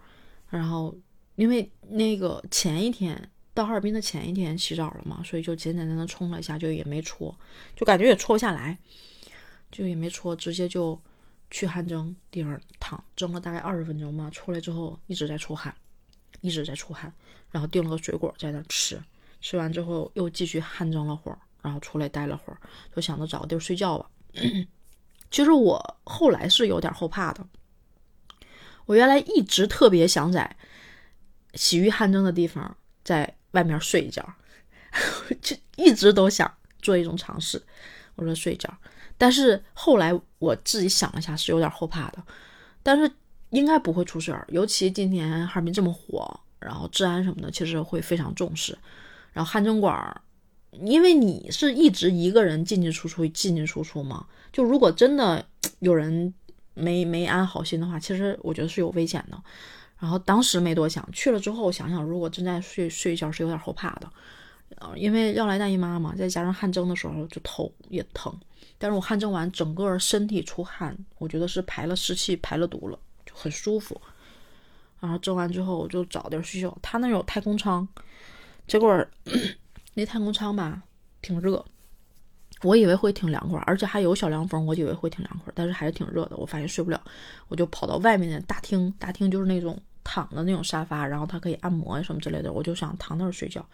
[0.48, 0.96] 然后
[1.34, 3.30] 因为那个前一天。
[3.56, 7.34] 到哈尔滨的前一天洗澡了嘛，所以就简简单单冲了一下，就也没搓，
[7.74, 8.76] 就感觉也搓不下来，
[9.72, 11.00] 就也没搓，直接就
[11.50, 15.74] 去汗蒸地方躺，蒸了大概二十分钟吧，出来之后一直在出汗，
[16.42, 17.10] 一直在出汗，
[17.50, 19.02] 然后订了个水果在那吃，
[19.40, 22.60] 吃完之后又继续汗蒸了会儿，然后出来待了会儿，
[22.94, 24.10] 就想着找个地儿睡觉吧。
[25.32, 27.48] 其实我后来是有点后怕的，
[28.86, 30.56] 我原来一直特别想在
[31.54, 33.34] 洗浴汗蒸的地方在。
[33.52, 34.22] 外面睡一觉，
[35.40, 37.62] 就一直都想做一种尝试。
[38.14, 38.70] 我说睡一觉，
[39.16, 42.22] 但是后来我自己想了一下，是有点后怕的。
[42.82, 43.10] 但是
[43.48, 48.76] 应该不会出事儿，尤其今年哈尔滨这么火，然后治安什么的，其实会非常重视。
[49.32, 50.20] 然后汗蒸馆儿，
[50.72, 55.42] 因为你是一直一个人进进出出，进进出出嘛，就如果真的
[55.78, 56.34] 有人
[56.76, 59.42] 没没安好心的话，其实我觉得是有危险的。
[59.98, 64.10] 然后当时没多想，去了之后想想，如果真在睡睡一觉是有点后怕的，
[64.76, 68.32] 呃，因为要来大姨妈嘛，再加上汗蒸的时候就头也疼。
[68.76, 73.98] 但是我汗蒸完，整个身体出汗，我觉得是排了湿气、排了毒了，就很舒服。
[75.00, 76.76] 然后蒸完之后，我就找地儿睡觉。
[76.82, 77.88] 他那有太空舱，
[78.68, 79.06] 结果
[79.94, 80.82] 那太空舱吧
[81.22, 81.64] 挺热，
[82.62, 86.36] 我以为会挺凉快，而且还有小凉风，我以为会挺凉快，但是还是挺热的。
[86.36, 87.00] 我发现睡不了，
[87.48, 93.64] 我就跑到外面的大厅，大厅就是那种躺的那种沙发，然后它可以按摩什么之类的，我就想躺那儿睡觉。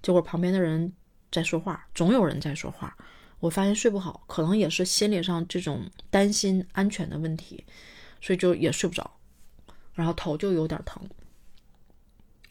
[0.00, 0.92] 结果旁边的人
[1.32, 2.96] 在说话，总有人在说话。
[3.40, 7.64] 我发现睡不好，可能也是心理上这种担心安全的问题，
[8.20, 9.10] 所以就也睡不着，
[9.94, 11.02] 然后头就有点疼。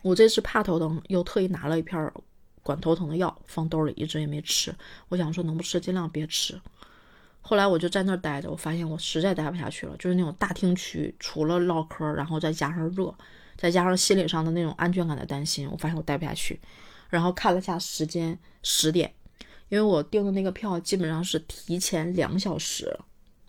[0.01, 2.11] 我这次怕头疼，又特意拿了一片
[2.69, 4.71] 管头疼的药放兜里，一直也没吃。
[5.07, 6.61] 我想说能不吃尽量别吃。
[7.41, 13.11] 后来我就在那儿待着，我发现我实在待不下去了，就是那种大厅区，除了唠嗑，然后再加上热，
[13.57, 16.59] 再加上心理上的那种安全感的担心，我发现我待不下去。
[17.09, 19.11] 然后看了下时间，十点。
[19.69, 22.95] 因为我订的那个票基本上是提前两小时，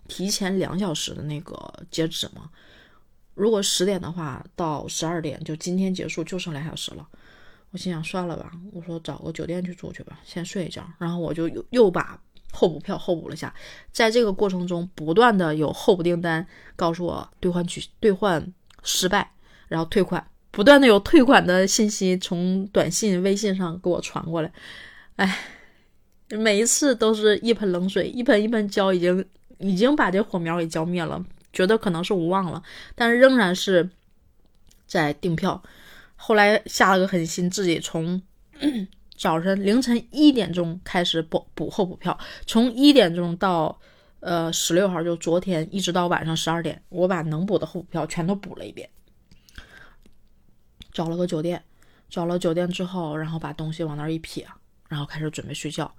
[0.07, 1.55] 提前两小时的那个
[1.91, 2.49] 截止嘛。
[3.33, 7.07] 如果十点的话，到十二点就今天结束，就剩两小时了。
[7.71, 10.85] 我心想算了吧，我说找个酒店去住去吧，先睡一觉。
[10.99, 12.19] 然后我就又又把
[12.51, 13.53] 候补票候补了下。
[13.91, 18.45] 在这个过程中，不断的有候补订单告诉我兑换取兑换
[18.83, 19.31] 失败，
[19.67, 24.51] 然后退款，不断的有退款的信息从短信、微信上给我传过来，
[25.15, 25.39] 哎。
[26.33, 29.25] 每一次都是一盆冷水，一盆一盆浇，已经
[29.57, 31.21] 已经把这火苗给浇灭了。
[31.51, 32.63] 觉得可能是无望了，
[32.95, 33.89] 但仍然是
[34.87, 35.61] 在订票。
[36.23, 38.21] 后来下了个狠心，自己从
[39.17, 43.79] 早晨凌晨一点钟开始补补候补票，从一点钟到
[44.19, 48.87] 呃十六号，就昨天一直到晚上十二点，我把能补的候补票全都补了一遍。
[50.91, 51.63] 找了个酒店，
[52.07, 54.45] 找了酒店之后，然后把东西往那儿一撇，
[54.89, 55.91] 然后开始准备睡觉。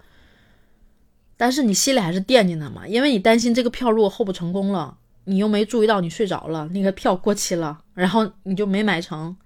[1.36, 9.36] 但是你心里还是惦记呢嘛，因为你担心这个票如果候补成功了，你又没注意到你睡着了，那个票过期了，然后你就没买成，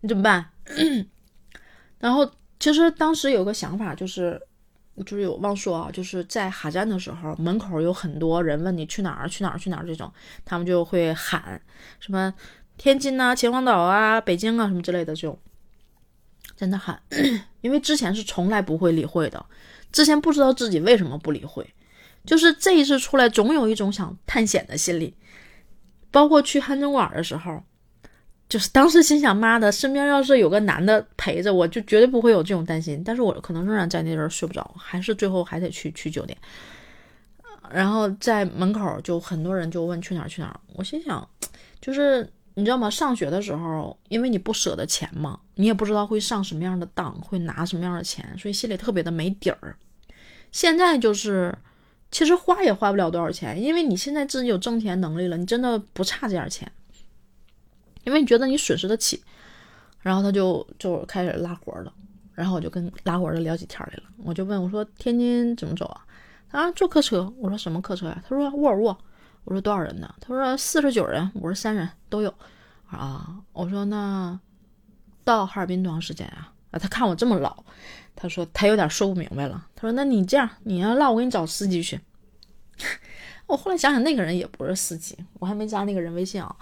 [0.00, 0.50] 你怎么办？
[1.98, 4.40] 然后其实当时有个想法，就是
[5.04, 10.12] 就是有忘说啊，就是在哈站的时候，门口有很多人问你去哪儿去哪儿去哪儿这种，
[10.44, 11.60] 他们就会喊
[11.98, 12.32] 什么
[12.76, 15.38] 天津呐、秦皇岛啊、北京啊什么之类的这种，
[16.56, 17.00] 在那喊，
[17.60, 19.44] 因为之前是从来不会理会的。
[19.92, 21.66] 之前不知道自己为什么不理会，
[22.24, 25.14] 就是这一次出来，总有一种想探险的心理。
[26.12, 27.62] 包括去汗蒸馆的时候，
[28.50, 33.02] 就是当时心想：妈的，身边要是有个男的陪着，我就绝对不会有这种担心。
[33.02, 36.36] 但是我可能仍然在那阵睡不着，还是最后还得去去酒店。
[37.72, 41.26] 然后在门口就很多人就问去哪儿去哪儿，我心想，
[41.80, 42.30] 就是。
[42.54, 42.90] 你知道吗？
[42.90, 49.74] 上学的时候，因为你不舍得钱嘛，你也不知道会上什么样的当，会拿什么样的钱，所以心里特别的没底儿。
[50.50, 51.56] 现在就是，
[52.10, 56.70] 其实花也花不了多少钱，因为你现在自己有挣钱能力了，你真的不差这点钱，
[58.10, 59.22] 因为你觉得你损失得起。
[60.00, 61.92] 然后他就就开始拉活了，
[62.32, 64.02] 然后我就跟拉活的聊起天来了。
[64.24, 66.00] 我就问我说：“天津怎么走啊？”
[66.50, 67.30] 啊，坐客车。
[67.36, 68.98] 我说：“什么客车呀？”他说：“沃尔沃。”
[69.44, 70.14] 我说多少人呢？
[70.20, 71.30] 他说四十九人。
[71.34, 72.34] 我说三人都有
[72.86, 73.36] 啊。
[73.52, 74.40] 我说那
[75.22, 76.50] 到哈尔滨多长时间啊？
[76.70, 77.62] 啊，他看我这么老，
[78.16, 79.66] 他说他有点说不明白了。
[79.76, 82.00] 他说那你这样，你要唠，我给你找司机去。
[83.46, 86.56] 我后来想想，那个人也不是司机，我还没加那个人微信啊。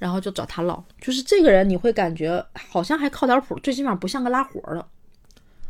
[0.00, 4.84] 然后就找他唠，就是这个人你会感觉好像还靠点谱，最起码不像个拉活的。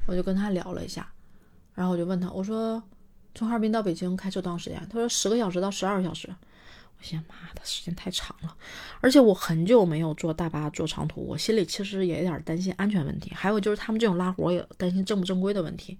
[0.07, 1.12] 我就跟他聊了一下，
[1.75, 2.83] 然后我就问他，我说
[3.35, 4.81] 从哈尔滨到北京开车多长时间？
[4.88, 6.29] 他说十个小时到十二个小时。
[6.99, 8.57] 我心妈的，时间太长了，
[9.01, 13.33] 而且我很久没有坐大巴坐长途，我心里其实也有点担心安全问题。
[13.35, 15.97] 还有就是他们这种拉活也担心正不正规的问题。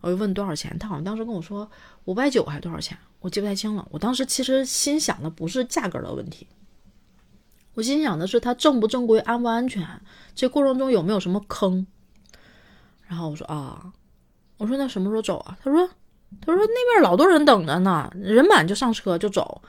[0.00, 1.68] 我就问多少钱，他好像当时跟我说
[2.04, 3.84] 五百九还是多少钱，我记不太清了。
[3.90, 6.46] 我当时其实心想的不是价格的问题，
[7.78, 9.86] 我心想的是他正不正规、安不安全，
[10.34, 11.86] 这过程中有没有什么坑。
[13.06, 13.92] 然后我说啊，
[14.56, 15.56] 我说那什么时候走啊？
[15.62, 15.88] 他说，
[16.40, 19.62] 他说那边老多人等着呢，人满就上车就走。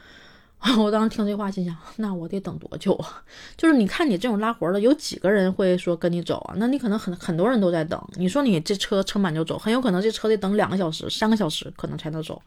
[0.79, 3.23] 我当时听这话，心想：那我得等多久啊？
[3.55, 6.55] 就是你看你这种拉活的，有几个人会说跟你走啊？
[6.57, 8.03] 那你可能很很多人都在等。
[8.15, 12.41] 你说你这车车满就走，很有可能这车得等两个小时、三个小时，可能才能走。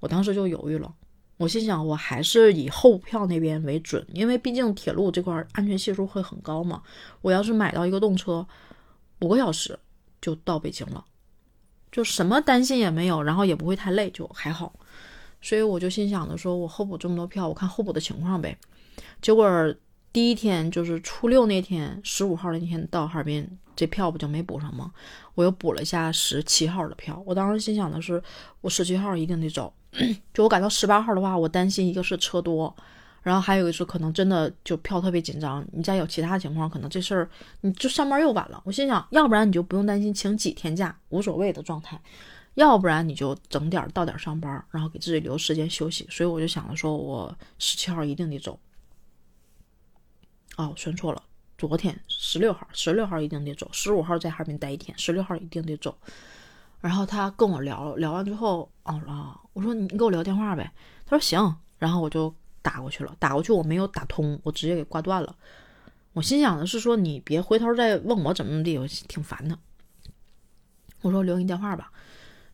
[0.00, 0.92] 我当时就犹豫了，
[1.38, 6.82] 我心想，我还是以后票那边为准，因为毕竟铁路这块安全系数会很高嘛。
[7.20, 8.46] 我要是买到一个动车，
[9.20, 9.76] 五个小时
[10.20, 11.04] 就到北京了，
[11.90, 14.72] 就什么担心也没有，然后也不会太累，就还好。
[15.40, 18.56] 所以我就心想着说，我候补这么多票，我看候补的情况呗。
[19.20, 19.74] 结果
[20.12, 24.92] 第一天就是初六那天，十五号那天到哈尔滨，这票不就没补上吗？
[25.34, 27.20] 我又补了一下十七号的票。
[27.26, 28.22] 我当时心想的是，
[28.60, 29.74] 我十七号一定得走。
[30.32, 32.74] 就我赶到十八号的话，我担心一个是车多，
[33.22, 35.64] 然后还有一个是可能真的就票特别紧张。
[35.72, 37.28] 你再有其他情况，可能这事儿
[37.60, 38.60] 你就上班又晚了。
[38.64, 42.00] 我心想，要不然你就不用担心请几天假无所谓的状态。
[42.54, 46.06] 要不然你就整点到点上班，然后给自己留时间休息。
[46.10, 48.58] 所以我就想着说，我十七号一定得走。
[50.58, 51.22] 哦，算错了，
[51.56, 55.96] 昨天十六号，十六号一定得走，十五号在哈尔滨待一天，十六号一定得走。
[56.82, 60.72] 然后他跟我聊聊完之后，哦了，我说你给我聊电话呗。
[61.06, 65.34] 他说行，然后我就打过去了，打过去我没有打通，我直接给挂断了。
[66.12, 69.58] 我心想的是说你别回头再问我怎么地，我挺烦的。
[71.00, 71.90] 我说留你电话吧。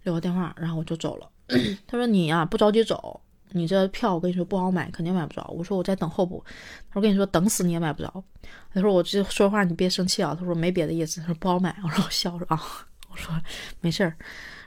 [0.04, 1.28] 留个电话，然后我就走了。
[1.86, 3.20] 他说：“你呀，不着急走，
[3.50, 6.42] 你这票我跟你说不好买，肯定买不着。”我说：“我在等候补。”
[6.88, 8.24] 他说：“跟你说，等死你也买不着。”
[8.72, 12.58] 他说：“我这说话你别生气啊。”他说：“没别的意思。”他说：“不好买。”我说：“我笑着啊。
[13.10, 13.34] ”我说
[13.82, 14.16] ：“没事儿。”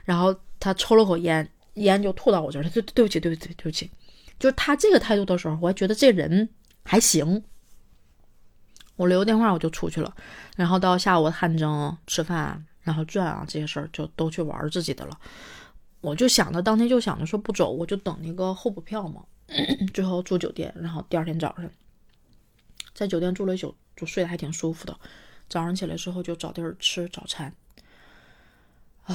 [0.04, 2.62] 然后他抽了口烟，烟就吐到我这儿。
[2.62, 3.90] 他说：“对不起，对不起，对不起。”
[4.38, 6.48] 就是他这个态度的时候，我还觉得这人
[6.84, 7.42] 还行。
[8.96, 10.14] 我留电话，我就出去了。
[10.56, 12.64] 然后到下午汗蒸吃饭。
[12.82, 15.16] 然后转啊，这些事儿就都去玩自己的了。
[16.00, 19.22] 我就想着当天就想着说不走，我就等那个候补票嘛。
[19.94, 21.70] 最后住酒店，然后第二天早上
[22.92, 24.98] 在酒店住了一宿，就睡得还挺舒服的。
[25.48, 27.54] 早上起来之后就找地儿吃早餐，
[29.04, 29.14] 啊，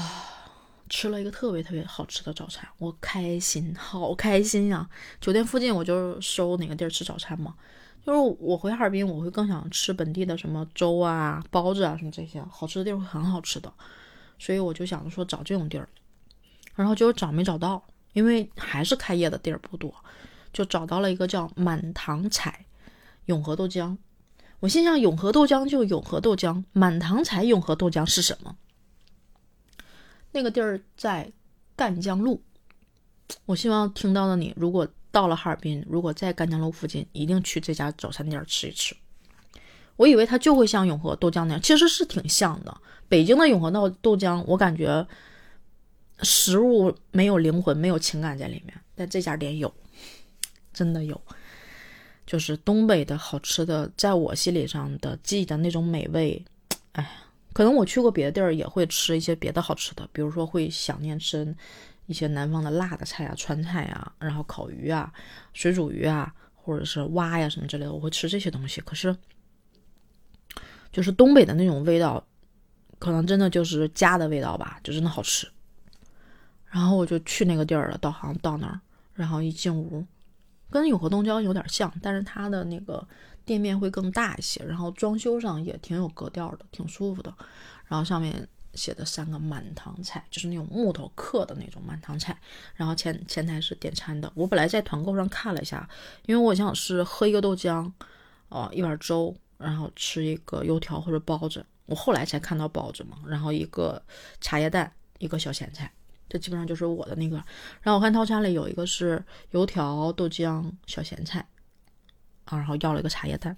[0.90, 4.90] 吃了一个特别特别好吃的早餐，我开心，好开心呀！
[5.20, 7.56] 酒店附近我就搜哪个地儿吃早餐嘛。
[8.06, 13.72] 就是我回哈尔滨，我会更想吃本地的什么粥啊、包子啊什么这些好吃的地儿会很好吃的，
[14.40, 15.90] 所以我就想着说找这种地儿，
[16.74, 17.84] 然后就找没找到，
[18.14, 19.94] 因为还是开业的地儿不多，
[20.54, 22.66] 就找到了一个叫满堂彩
[23.26, 23.98] 永和豆浆。
[24.62, 28.56] 我心想永和豆浆就永和豆浆，满堂彩永和豆浆是什么？
[30.38, 31.32] 那个地儿在
[31.76, 32.44] 赣江路。
[33.46, 34.88] 我希望听到的你，如果。
[35.10, 38.96] 到了哈尔滨，如果在赣江路附近，一定去这家早餐店吃一吃。
[39.96, 42.78] 我以为它就会像永和豆浆那样，其实是挺像的。
[43.10, 45.08] 北京的永和豆豆浆，我感觉
[46.22, 48.80] 食物没有灵魂，没有情感在里面。
[48.94, 49.74] 但这家店有，
[50.72, 51.20] 真的有，
[52.28, 56.46] 就是东北的好吃的，在我心里上的记忆的那种美味。
[56.92, 57.10] 哎，
[57.58, 61.56] 可能我去过别的地儿，也会吃一些别的好吃的，比如说会想念吃。
[62.06, 65.12] 一些南方的辣的菜啊，川菜啊，然后烤鱼啊，
[65.54, 68.80] 水煮鱼啊，或者是蛙呀什么之类的，我会吃这些东西。
[68.82, 69.18] 可是，
[70.92, 72.24] 就是东北的那种味道，
[73.00, 75.48] 可能真的就是家的味道吧，就真的好吃。
[76.68, 78.80] 然后我就去那个地儿了，导航到那儿，
[79.16, 80.06] 然后一进屋，
[80.70, 83.06] 跟永和东郊有点像，但是它的那个
[83.48, 87.34] 店面会更大一些，然后装修上也挺有格调的，挺舒服的。
[87.88, 88.48] 然后上面。
[88.74, 92.38] 写的三个满堂彩，就是那种木头刻的那种满堂彩。
[92.76, 94.32] 然后前前台是点餐的。
[94.36, 95.90] 我本来在团购上看了一下，
[96.28, 97.92] 因为我想是喝一个豆浆，
[98.50, 101.66] 哦，一碗粥，然后吃一个油条或者包子。
[101.88, 104.00] 我后来才看到包子嘛，然后一个
[104.42, 105.92] 茶叶蛋，一个小咸菜，
[106.30, 107.38] 这基本上就是我的那个。
[107.82, 111.44] 然后我看套餐里有一个是油条、豆浆、小咸菜，
[112.48, 113.56] 啊，然后要了一个茶叶蛋，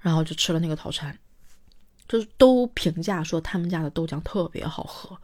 [0.00, 1.16] 然后就吃了那个套餐。
[2.08, 5.18] 就是都评价说他们家的豆浆特别好喝。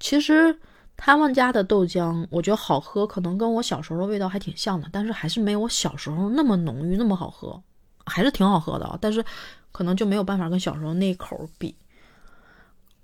[0.00, 0.58] 其实
[0.96, 7.62] 他们家的豆浆，我觉得好喝，可能跟我小时候的味道还挺像的，但是还是没有我小时候那么浓郁，那么好喝，
[8.06, 8.98] 还是挺好喝的。
[9.00, 9.24] 但是
[9.70, 11.76] 可能就没有办法跟小时候那口比。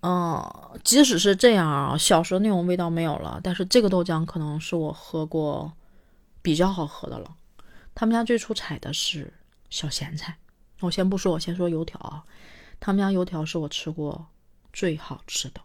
[0.01, 0.45] 嗯，
[0.83, 5.73] 即使是这样啊，小时候那种味道没有了，但是这个豆浆可能是我喝过
[6.43, 7.37] 比较好喝的了。
[7.97, 9.33] 他们家最出彩的是
[9.71, 10.37] 小咸菜。
[10.81, 12.23] 我先不说，我先说油条啊。
[12.79, 14.27] 他们家油条是我吃过
[14.71, 15.61] 最好吃的。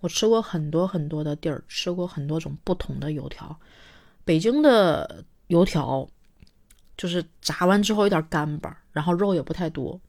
[0.00, 3.56] 我吃过很多很多的地儿，吃过很多种不同的油条。
[4.24, 6.04] 北京的油条
[6.96, 10.00] 就是炸完之后有点干巴，然后肉也不太多，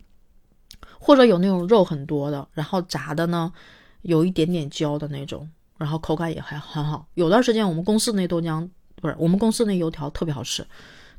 [1.00, 3.54] 或者有那种肉很多的，然后炸的呢
[4.02, 5.48] 有一点点焦的那种，
[5.78, 7.06] 然后口感也还很好。
[7.14, 10.66] 有段时间我们公司那豆浆不是我们公司那油条特别好吃，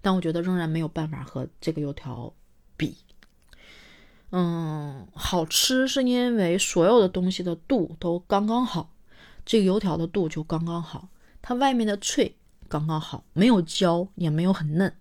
[0.03, 2.34] 但我觉得仍然没有办法和这个油条
[2.76, 2.98] 比。
[4.32, 8.92] 嗯，好吃是因为所有的东西的度都刚刚好，
[9.46, 11.09] 这个油条的度就刚刚好，
[11.40, 12.36] 它外面的脆
[12.68, 14.92] 刚刚好，没有焦也没有很嫩，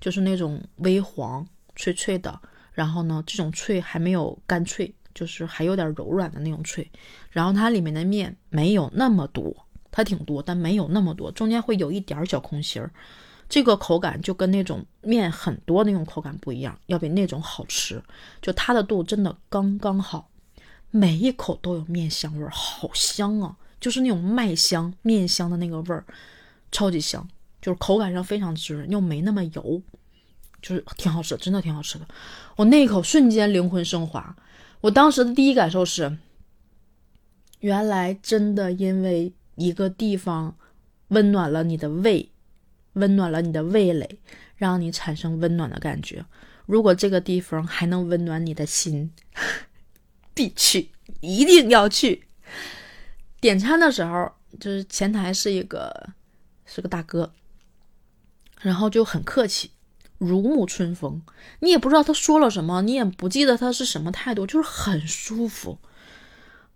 [0.00, 2.40] 就是那种微黄脆脆的。
[2.72, 6.90] 然后呢，这种脆还没有干脆，就是还有点柔软的那种脆。
[7.30, 12.90] 然后它里面的面没有那么多，它挺多，但没有那么多，中间会有一点小空心儿。
[13.52, 18.02] 这个口感就跟那种面很多那种口感不一样，要比那种好吃。
[18.40, 20.30] 就它的度真的刚刚好，
[20.90, 23.54] 每一口都有面香味儿，好香啊！
[23.78, 26.02] 就是那种麦香、面香的那个味儿，
[26.70, 27.28] 超级香。
[27.60, 29.82] 就是口感上非常滋润，又没那么油，
[30.62, 32.08] 就是挺好吃，真的挺好吃的。
[32.56, 34.34] 我那一口瞬间灵魂升华，
[34.80, 36.16] 我当时的第一感受是，
[37.60, 40.56] 原来真的因为一个地方
[41.08, 42.30] 温暖了你的胃。
[42.94, 44.18] 温暖了你的味蕾，
[44.56, 46.24] 让你产生温暖的感觉。
[46.66, 49.12] 如果这个地方还能温暖你的心，
[50.34, 50.90] 必去，
[51.20, 52.24] 一定要去。
[53.40, 54.30] 点餐的时候，
[54.60, 56.10] 就是前台是一个
[56.64, 57.32] 是个大哥，
[58.60, 59.70] 然后就很客气，
[60.18, 61.20] 如沐春风。
[61.60, 65.78] 你也不知道他说了什么，你也不记得他是什么态度，就是很舒服。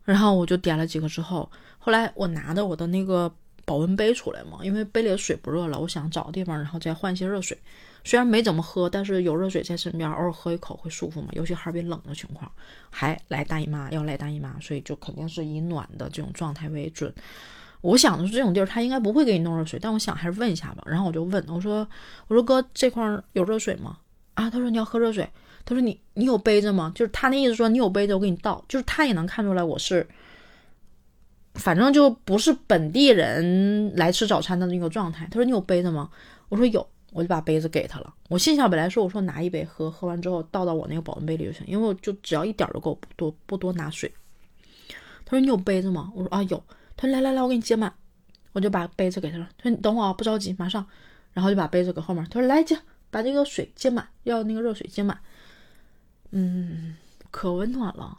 [0.05, 3.33] 然后我就点了几个之后，后来我拿着我的那个。
[3.67, 7.59] 保温杯出来嘛，因为杯里的水不热了，我想找个地方，然后再换一些热水。
[8.05, 11.29] 虽然没怎么喝，但是有热水在身边，偶尔喝一口会舒服嘛。
[11.33, 12.51] 尤其哈尔滨冷的情况，
[12.89, 17.13] 还来大姨妈，要来大姨妈，所以就肯定是以暖的这种状态为准。
[17.81, 20.85] 我想的是这种地儿他应该不会给你弄热水，但我想还是问一下吧。
[20.87, 21.87] 然后我就问我说
[22.29, 23.99] ：“我说哥，这块有热水吗？”
[24.35, 25.29] 啊，他说你要喝热水。
[25.65, 26.93] 他说你你有杯子吗？
[26.95, 28.65] 就是他那意思说你有杯子，我给你倒。
[28.69, 30.07] 就是他也能看出来我是。
[31.57, 35.27] 反正就不是本地人来吃早餐的那个状态。
[35.31, 36.11] 他说：“你有杯子吗？”
[36.49, 38.15] 我说：“有。”我就把杯子给他了。
[38.29, 44.13] 我心想，本来说我说拿一杯喝，喝完之后倒到我那个保温杯里就行，因为我就只要一点就够，不多不多拿水。
[45.25, 46.63] 他说：“你有杯子吗？”我说：“啊，有。”
[46.95, 47.91] 他说：“来来来，我给你接满。”
[48.53, 49.49] 我就把杯子给他了。
[49.57, 50.85] 他说：“你等我啊，不着急，马上。”
[51.33, 52.23] 然后就把杯子搁后面。
[52.27, 52.77] 他说：“来接，
[53.11, 55.19] 把这个水接满，要那个热水接满。”
[56.33, 56.97] 嗯，
[57.31, 58.19] 可温暖了。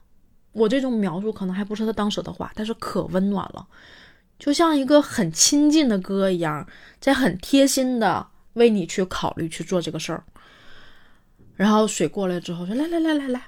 [0.58, 3.68] 我这种描述可能还不是他当时的话，但是可温暖了，
[4.40, 6.68] 就像一个很亲近的哥一样，
[7.00, 10.24] 在很贴心的为你去考虑去做这个事儿。
[11.56, 13.42] 然后水过来之后说：“来来来来来，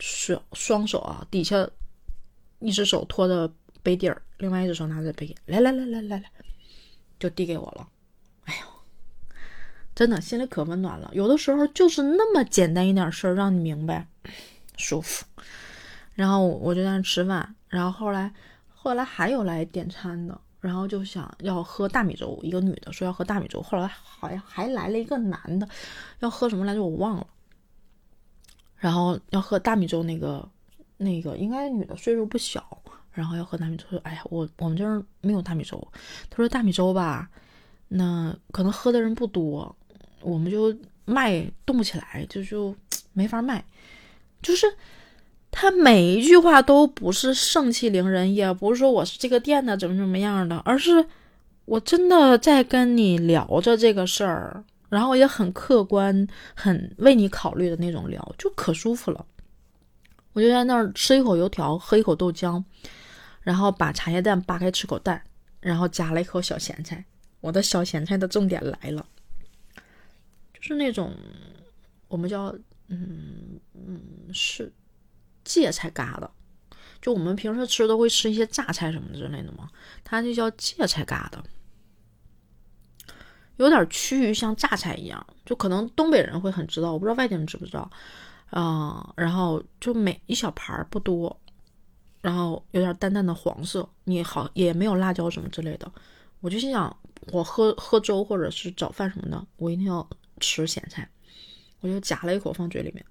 [0.00, 1.68] 双双手啊，底下
[2.58, 3.52] 一只手托着
[3.84, 6.24] 杯底儿，另外一只手拿着杯，来来来来来来，
[7.20, 7.88] 就递给我了。
[8.46, 9.36] 哎呦，
[9.94, 11.08] 真的心里可温暖了。
[11.12, 14.08] 有的时候就是那么简单一点事儿，让你明白，
[14.76, 15.24] 舒服。”
[16.18, 18.28] 然后我就在那吃饭，然后后来
[18.74, 25.68] 后来还有来点餐的，然后就想要喝大米粥，一个女的说要喝大米粥，后来好像还来了一个男的，
[26.18, 27.26] 要喝什么来着我忘了，
[28.78, 30.48] 然后要喝大米粥，那个
[30.96, 35.80] 那个应该女的岁数不小，然后要喝大米粥，说哎呀我我们这儿没有大米粥，
[36.28, 37.30] 他说大米粥吧，
[37.86, 39.76] 那可能喝的人不多，
[40.20, 42.74] 我们就卖动不起来，就就
[43.12, 43.64] 没法卖，
[44.42, 44.66] 就是。
[45.50, 51.04] 他每一句话都不是盛气凌人，也不是说我是这个店的怎么怎么样的，而是
[51.64, 59.26] 我真的在跟你聊着这个事儿，然后也很客观、很为你考虑的那种聊，就可舒服了。
[60.34, 62.62] 我就在那儿吃一口油条，喝一口豆浆，
[63.40, 65.20] 然后把茶叶蛋扒开吃口蛋，
[65.60, 67.04] 然后夹了一口小咸菜。
[67.40, 69.04] 我的小咸菜的重点来了，
[70.54, 71.12] 就是那种
[72.06, 72.54] 我们叫
[72.88, 74.00] 嗯嗯
[74.32, 74.70] 是。
[75.48, 76.28] 芥菜疙瘩，
[77.00, 79.70] 就我们平时吃都会吃一些榨菜什么之类的嘛，
[80.04, 81.38] 它就叫芥菜疙瘩，
[83.56, 87.90] 有点趋于像榨菜一样，就可能东北人会很知道，我不知道外地人知不知道
[88.50, 89.14] 啊。
[89.16, 91.34] 然后就每一小盘不多，
[92.20, 95.90] 然后有点淡淡的黄色，你好也没有辣椒什么之类的。
[96.40, 96.94] 我就心想，
[97.32, 100.08] 我喝喝粥或者是早饭什么的，我一定要
[100.40, 101.08] 吃咸菜，
[101.80, 103.04] 我就夹了一口放嘴里面。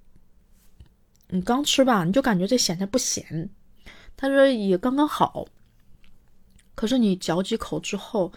[1.29, 3.49] 你刚吃吧，你就感觉这咸菜不咸，
[4.15, 5.45] 他说也刚刚好。
[6.73, 8.31] 可是你嚼几口之后，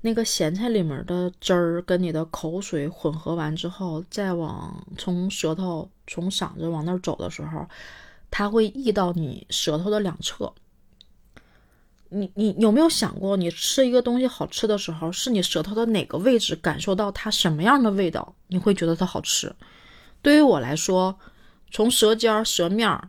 [0.00, 7.64] 那个咸菜里面的汁儿跟你的口水混合完之后，再往从舌头从嗓子往那儿走的时候，
[8.30, 10.52] 它会溢到你舌头的两侧。
[12.08, 19.54] 你你有没有想过，你吃一个东西好吃的时候，是你舌头的哪个位置感受到它什么样的味道，你会觉得它好吃？
[20.20, 21.16] 对于我来说。
[21.72, 23.00] 从舌尖、舌面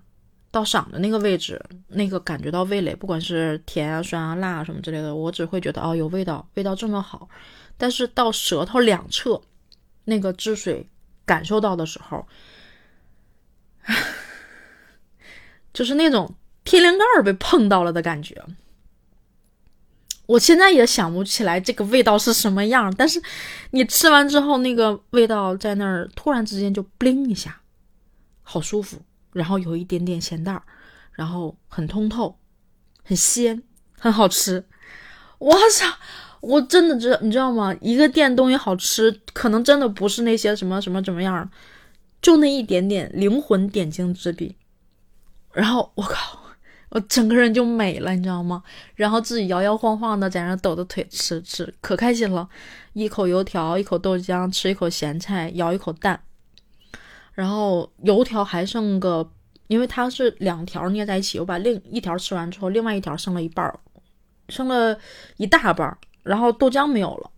[0.50, 7.28] 到嗓子那个位置，那个感觉到味蕾，不管是甜啊、酸啊、辣啊什么之类的，我只会觉得哦有味道，味道这么好。
[7.78, 9.42] 但是到舌头两侧，
[10.06, 10.88] 那个汁水
[11.26, 12.26] 感受到的时候，
[15.74, 16.34] 就是那种
[16.64, 18.42] 天灵盖被碰到了的感觉。
[20.28, 23.22] 我现在也想不起来这个味道是什么样，但是
[23.72, 27.60] 你吃完之后，那个味道在那儿突然之间就“嘣”一下。
[28.44, 30.64] 好舒服，然后有一点点咸淡儿，
[31.14, 32.38] 然后很通透，
[33.04, 33.64] 很鲜，
[33.98, 34.66] 很好吃。
[35.40, 35.98] 我操！
[36.42, 37.74] 我真的知道，你知道吗？
[37.80, 41.50] 一个店东西好吃，可能真的不是那些什么什么怎么样，
[42.22, 44.58] 就那一点点灵魂点睛之笔。
[45.54, 46.40] 然后我靠，
[46.90, 48.62] 我整个人就美了，你知道吗？
[48.96, 52.50] 然后自己摇摇晃晃的在那抖着腿吃吃，可开心了。
[52.92, 56.22] 一口油条，一口豆浆，吃一口咸菜，咬一口蛋。
[57.34, 59.28] 然后油条还剩个，
[59.68, 63.80] 因为它是两条捏在一起，我把另一条吃完之后，另外一条剩了一半儿，
[64.50, 64.98] 剩了
[65.38, 65.98] 一大半儿。
[66.24, 67.30] 然后豆浆没有了，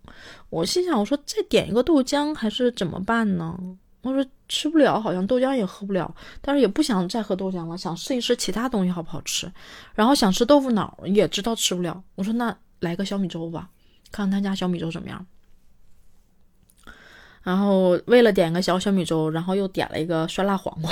[0.52, 3.58] 我心想，我说再点一个豆浆还是怎么办呢？
[4.04, 9.52] 我说吃不了，好像豆浆也喝不了，但是也不想再喝豆浆了，想试一试其他东西好不好吃。
[9.96, 12.04] 然后想吃豆腐脑，也知道吃不了。
[12.14, 13.70] 我说那来个小米粥吧，
[14.12, 15.26] 看看他家小米粥怎么样。
[17.46, 20.92] 然后为了点个小小米粥，然后又点了一个酸辣黄瓜。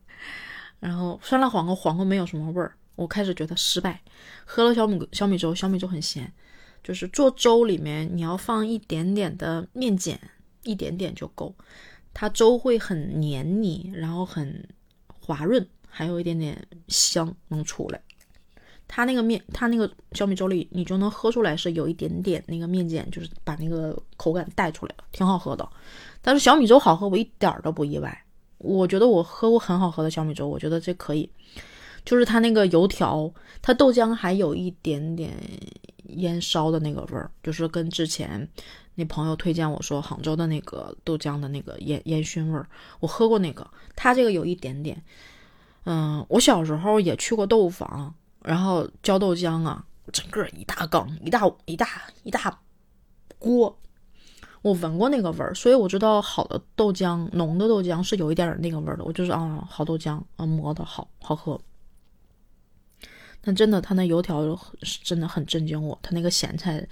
[0.78, 4.00] 然后酸辣黄瓜黄瓜没有什么味儿，我开始觉得失败。
[4.44, 6.32] 喝了小米小米粥，小米粥很咸。
[6.82, 10.18] 就是做粥里面，你要放一点点的面碱，
[10.62, 11.54] 一点点就够，
[12.14, 14.66] 它粥会很黏腻，然后很
[15.18, 18.00] 滑润，还有一点点香能出来。
[18.92, 25.68] 它那个面，它那个小米粥里，你就能喝出来是有一点点那个面碱，就是把那个口感带出来了，挺好喝的。
[26.20, 28.24] 但是小米粥好喝，我一点儿都不意外。
[28.58, 31.30] 我觉得我喝过很好喝的小米粥，我觉得这可以。
[32.04, 33.32] 就是它那个油条，
[33.62, 35.32] 它豆浆还有一点点。
[36.14, 38.44] 烟烧的那个味儿，就是跟之前
[38.96, 42.66] 那朋友推荐我说杭州的那个豆浆的那个烟烟熏味儿，
[42.98, 43.64] 我喝过那个，
[43.94, 45.00] 它这个有一点点。
[45.84, 48.12] 嗯，我小时候也去过豆腐坊，
[48.42, 51.86] 然后浇豆浆啊，整个一大缸，一大一大
[52.22, 52.60] 一大
[53.38, 53.78] 锅，
[54.62, 59.04] 我闻过那个味儿，所以我知道好的豆浆，浓的豆浆是有一点点那个味儿的。
[59.04, 61.60] 我就是啊，好豆浆啊，磨的好好喝。
[63.42, 64.42] 但真的，他那油条
[65.02, 66.86] 真的很震惊我，他那个咸菜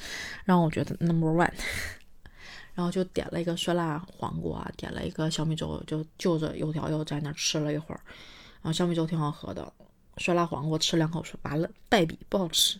[0.44, 1.52] 让我觉得 number one。
[2.74, 8.00] 然后就点了一个酸辣黄瓜，点了一个小米粥，就就着油条又在那吃了一会儿。
[8.62, 9.70] 然后小米粥挺好喝的，
[10.18, 12.78] 酸辣黄瓜吃两口说完了败笔不好吃。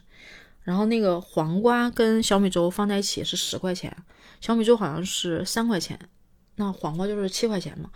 [0.63, 3.97] 然后那个黄瓜跟小米粥放在一起是十块钱，
[4.41, 5.99] 小米粥好像是三块钱，
[6.57, 7.91] 那黄瓜就是七块钱嘛。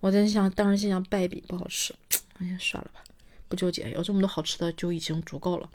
[0.00, 1.94] 我在想，当时心想败笔不好吃，
[2.38, 3.00] 哎呀算了吧。
[3.48, 5.68] 不纠结，有这么多好吃的就已经足够了。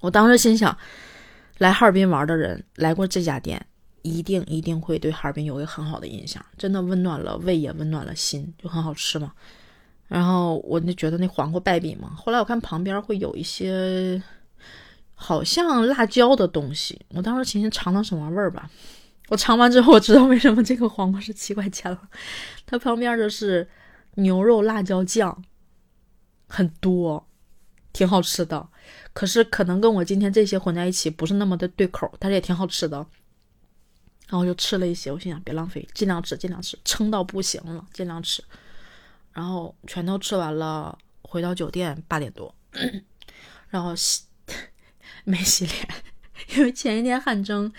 [0.00, 0.76] 我当时心想，
[1.58, 3.64] 来哈尔滨玩的人来过这家店，
[4.02, 9.32] 一定一定会对哈尔滨有一个很好的印象，真的温暖了胃，也温暖了心，就很好吃嘛。
[10.10, 12.12] 然后我就觉得那黄瓜败笔嘛。
[12.16, 14.20] 后来我看旁边会有一些
[15.14, 18.68] 好像辣椒的东西，我当时寻思尝尝什么味儿吧。
[19.28, 22.08] 我尝完之后，我知道为什么这个黄瓜是七块钱了。
[22.66, 23.68] 它旁边的是
[24.16, 25.44] 牛肉辣椒酱。
[26.48, 27.28] 很多，
[27.92, 28.68] 挺好吃的，
[29.12, 33.06] 可是可能跟我今天这些混在一起不是那么的对口，但是也挺好吃的。
[34.28, 38.42] 然后就吃了一些，我心想别浪费，尽量吃，尽量吃，撑到不行了，尽量吃。
[39.32, 42.54] 然后全都吃完了，回到酒店八点多，
[43.68, 44.24] 然后洗
[45.24, 45.88] 没洗脸，
[46.56, 47.72] 因为前一天汗蒸，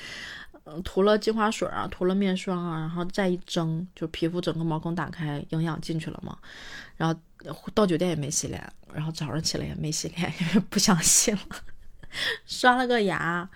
[0.64, 6.38] 嗯，涂了精华水啊，涂了面霜啊，然后再一蒸，就皮肤整个毛孔打开，营养进去了嘛，
[6.98, 7.20] 然后。
[7.74, 11.40] 到酒店也没洗脸，然后早上起来也没洗脸，因为不想洗了。
[12.46, 13.50] 刷了个牙，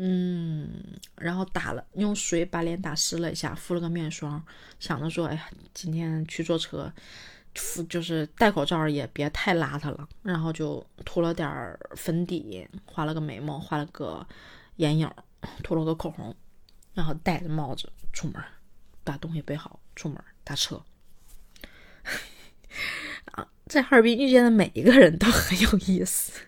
[0.00, 0.70] 嗯，
[1.16, 4.40] 然后打了用水把脸打湿了一下，敷了个面霜，
[4.78, 6.92] 想着说，哎呀，今天去坐车，
[7.56, 10.08] 敷就是戴口罩也别太邋遢了。
[10.22, 14.24] 然后就涂了点粉底，画了个眉毛，画了个
[14.76, 15.10] 眼影，
[15.64, 16.32] 涂了个口红，
[16.94, 18.40] 然后戴着帽子出门，
[19.02, 20.80] 把东西备好，出门打车。
[23.32, 26.40] 啊，在哈尔滨遇见的每一个人都很有意思。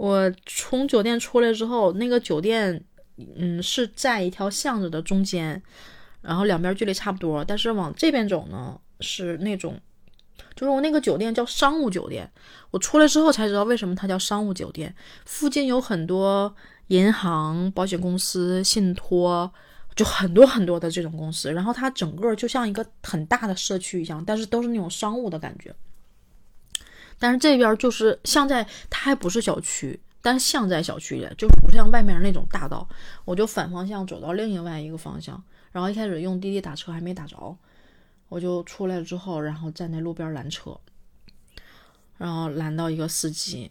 [0.00, 2.82] 我从酒店出来之后，那个酒店，
[3.36, 5.62] 嗯，是在一条巷子的中间，
[6.22, 7.44] 然后两边距离差不多。
[7.44, 9.78] 但是往这边走呢，是那种，
[10.56, 12.26] 就是我那个酒店叫商务酒店。
[12.70, 14.94] 我出来之后才知道为什么它叫商务酒店。
[15.26, 19.52] 附近有很多银行、保险公司、信托。
[19.96, 25.74] 就很多很多的这种公司，然后它整个就像一个很大的社区一样，但是都是那种商务的感觉。
[27.20, 32.88] 但是这边就是像在，它还不是小区，但是像在小区里，就不像外面那种大道。
[33.24, 35.40] 我就反方向走到另外一个方向，
[35.70, 37.56] 然后一开始用滴滴打车还没打着，
[38.28, 40.76] 我就出来了之后，然后站在路边拦车，
[42.16, 43.70] 然后拦到一个司机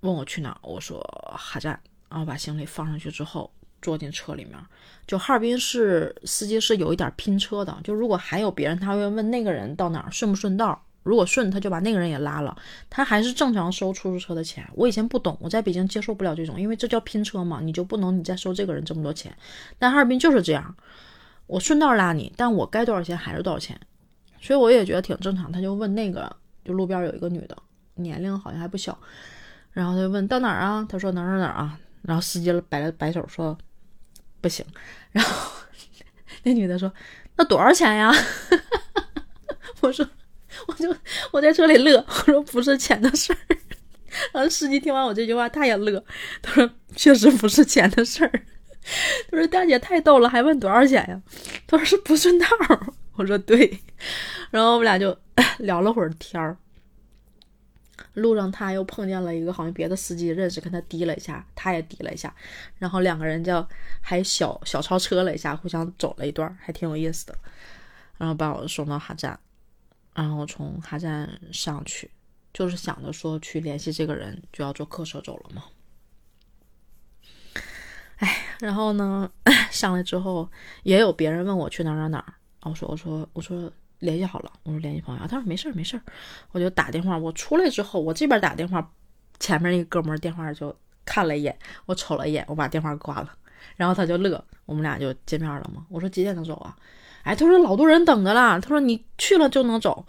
[0.00, 1.00] 问我去哪，我说
[1.36, 3.50] 哈站，然后把行李放上去之后。
[3.82, 4.58] 坐进车里面，
[5.06, 12.56] 就哈尔滨市司机是有一点拼车的，就如果还有别人，他会问那个人到哪儿顺不顺道，如果顺，他就把那个人也拉了，
[12.90, 14.68] 他还是正常收出租车的钱。
[14.74, 19.32] 我以前不懂，我在北京接受不了这种，因为这叫拼车嘛，你就不能你再收这个人这么多钱。
[19.78, 20.74] 但哈尔滨就是这样，
[21.46, 23.78] 我顺道拉你，但我该多少钱还是多少钱，
[24.40, 25.52] 所以我也觉得挺正常。
[25.52, 26.34] 他就问那个，
[26.64, 27.56] 就路边有一个女的，
[27.94, 28.98] 年龄好像还不小，
[29.72, 30.86] 然后他就问到哪儿啊？
[30.88, 31.78] 他说哪儿哪哪啊？
[32.02, 33.56] 然后司机摆了摆手说
[34.40, 34.64] 不行，
[35.12, 35.52] 然后
[36.44, 36.92] 那女的说
[37.36, 38.12] 那多少钱呀？
[39.80, 40.06] 我说，
[40.66, 40.94] 我就
[41.32, 43.38] 我在车里乐，我说不是钱的事儿。
[44.32, 46.04] 然后司机听完我这句话，他也乐，
[46.40, 48.30] 他说确实不是钱的事儿。
[49.30, 51.20] 他说大姐太逗了，还问多少钱呀？
[51.66, 52.46] 他说是不顺道。
[53.14, 53.80] 我说对。
[54.50, 55.16] 然后我们俩就
[55.58, 56.56] 聊了会儿天儿。
[58.14, 62.32] 路上他又碰见了一个好像别的司机认识，跟他滴了一下，他也滴了一下，
[62.78, 63.66] 然后两个人就
[64.00, 67.36] 还小小超车了一下，互相走了一段，还挺有意思的。
[68.16, 69.36] 然后把我送到哈站。
[70.14, 72.10] 然后从哈站上去，
[72.52, 75.64] 就是想着说去联系这个人，就要坐客车走了嘛。
[78.18, 79.28] 哎，然后呢，
[79.72, 80.48] 上来之后
[80.84, 86.02] 也有别人问我去哪儿哪哪儿，我说我说我说联系好了，我说联系朋友，他说没事儿没事儿，
[86.52, 87.18] 我就打电话。
[87.18, 88.92] 我出来之后，我这边打电话，
[89.40, 93.36] 前面那哥们儿电话就看了一眼，我瞅了一眼，我把电话挂了，
[93.74, 95.84] 然后他就乐，我们俩就见面了嘛。
[95.90, 96.76] 我说几点能走啊？
[97.24, 98.60] 哎，他说老多人等着了。
[98.60, 100.06] 他说你去了就能走。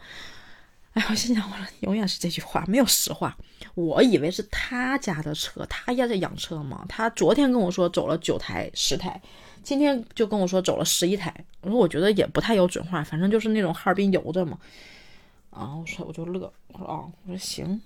[0.94, 3.36] 哎，我心想，我说永远是这句话，没有实话。
[3.74, 6.86] 我以为是他家的车，他也在养车嘛。
[6.88, 9.22] 他昨天跟我说走了九台、十台，
[9.62, 11.34] 今天就跟我说走了十一台。
[11.60, 14.58] 我说我觉得也不太有准话，反正就是那种哈尔滨游着嘛。
[15.50, 17.82] 啊，我说我就乐，我说啊，我说行，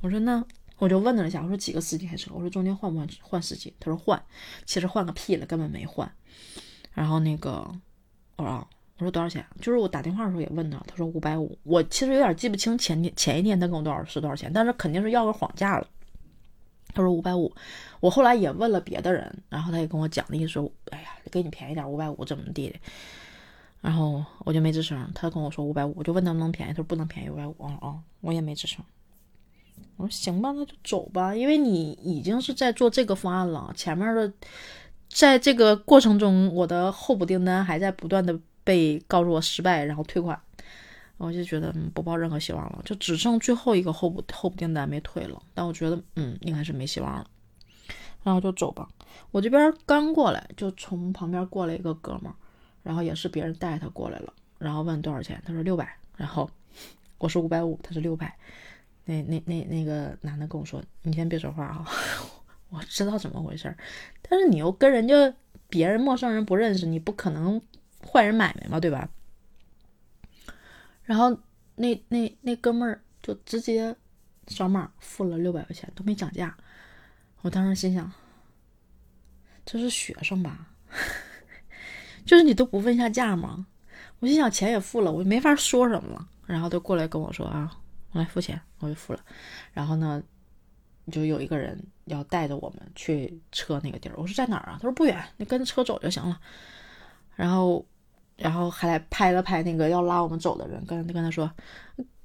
[0.00, 0.44] 我说那
[0.78, 2.32] 我就问了一下，我说几个司机开车？
[2.34, 3.72] 我说中间换不换换司机？
[3.78, 4.20] 他说换，
[4.64, 6.12] 其实换个屁了，根本没换。
[6.94, 7.72] 然后那个。
[8.36, 8.68] 我说，
[8.98, 9.44] 我说多少钱？
[9.60, 11.56] 就是我打电话的时候也问他，他说五百五。
[11.62, 15.86] 我其实有点记不清前天前一天他跟我多少是多少钱，但是肯定是要个谎价了。
[16.92, 17.52] 他说五百五。
[18.00, 22.76] 我后来也问了别的人，然后他也跟我讲的意思说，哎呀，给你便宜点，五百五怎么地的。
[23.80, 25.10] 然后我就没吱声。
[25.14, 28.84] 他跟我说五百五，我就问能不能便宜，他说不能便宜五百五啊啊，我也没吱声。
[29.96, 34.32] 我说行吧，那就走吧，因为你已经是在做这个方案了，前面的。
[35.14, 40.38] 在这个过程中，我的候补订单还在不断的被告诉我失败，然后退款，
[41.18, 45.40] 我就觉得不抱任何希望了，就只剩最后一个候补候补订单没退了。
[45.54, 47.24] 但我觉得，嗯，应该是没希望了，
[48.24, 48.88] 然后就走吧。
[49.30, 52.34] 我这边刚过来，就从旁边过来一个哥们儿，
[52.82, 56.50] 然后也是别人带他过来了，然后问多少钱，他说六百，然后
[57.18, 58.36] 我说五百五，他说六百，
[59.04, 61.86] 那那那那个男的跟我说，你先别说话啊。
[62.74, 63.76] 我知道怎么回事儿，
[64.22, 65.32] 但是你又跟人家
[65.68, 67.60] 别人陌生人不认识，你不可能
[68.06, 69.08] 坏人买卖嘛，对吧？
[71.04, 71.38] 然后
[71.76, 73.94] 那那那哥们儿就直接
[74.48, 76.56] 扫码付了六百块钱，都没讲价。
[77.42, 78.10] 我当时心想，
[79.64, 80.68] 这是学生吧？
[82.24, 83.66] 就是你都不问一下价吗？
[84.20, 86.28] 我心想钱也付了，我没法说什么了。
[86.46, 87.78] 然后他过来跟我说啊，
[88.12, 89.20] 我来付钱，我就付了。
[89.72, 90.22] 然后呢？
[91.12, 94.78] 就有一个人要带着我们去车那个地儿，我说在哪儿啊？
[94.80, 96.40] 他说不远，你跟着车走就行了。
[97.36, 97.84] 然后，
[98.36, 101.50] 然后还来拍了拍那个要拉我们走的人，跟跟他说，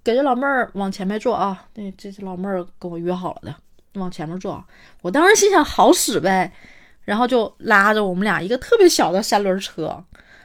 [0.04, 1.68] 给这老妹儿往前面坐啊。
[1.76, 3.56] 那这这老妹儿跟我约好了的，
[4.00, 4.64] 往前面坐。
[5.02, 6.54] 我当时心想好使呗，
[7.02, 10.02] 然后就拉着我们俩一个特别小的三轮车。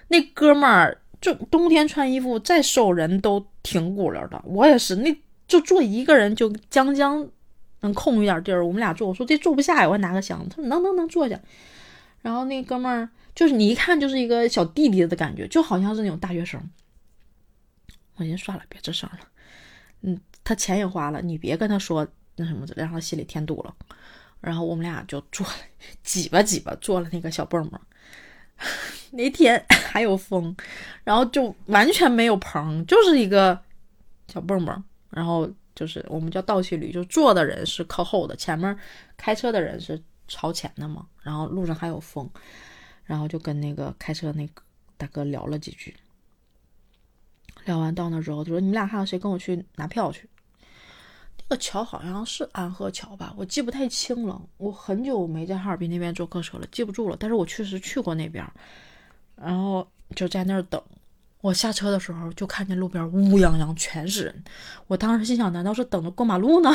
[0.08, 5.16] 那哥们儿就冬天穿衣服再瘦人都挺鼓溜的，我也是，那
[5.46, 7.28] 就坐一个人就将将。
[7.84, 9.06] 能空一点地儿，我们俩坐。
[9.06, 10.48] 我说这坐不下呀，我还拿个箱子。
[10.48, 11.38] 他说能能能坐下。
[12.22, 16.58] 然后那哥们儿就是你一看就是一个小弟弟的感觉，就好像是那种大学生。
[18.16, 19.18] 我先算了，别吱声了。
[20.00, 23.74] 嗯，他钱也花了，你别跟他说那什么，让他心里添堵了。
[24.40, 25.46] 然后我们俩就坐，
[26.02, 27.78] 挤吧挤吧，坐了那个小蹦蹦。
[29.12, 30.56] 那天还有风，
[31.04, 33.60] 然后就完全没有棚，就是一个
[34.28, 34.82] 小蹦蹦。
[35.10, 35.50] 然后。
[35.74, 38.78] 就是我们叫倒骑驴，就坐的人是靠后的，前面
[39.16, 41.06] 开车的人是朝前的嘛。
[41.22, 42.28] 然后路上还有风，
[43.04, 44.62] 然后就跟那个开车那个
[44.96, 45.94] 大哥聊了几句。
[47.64, 50.28] 聊完到那之后，他说：“你们俩还有谁跟我去拿票去？
[51.38, 54.40] 那个桥好像是安河桥吧，我记不太清了。
[54.58, 57.16] 我很久没在哈尔滨那边坐客车了，记不住了。
[57.18, 58.46] 但是我确实去过那边，
[59.36, 60.82] 然后就在那儿等。”
[61.44, 64.44] 我下车的时候就看见路边乌泱泱全是人，
[64.86, 66.70] 我当时心想，难道是等着过马路呢？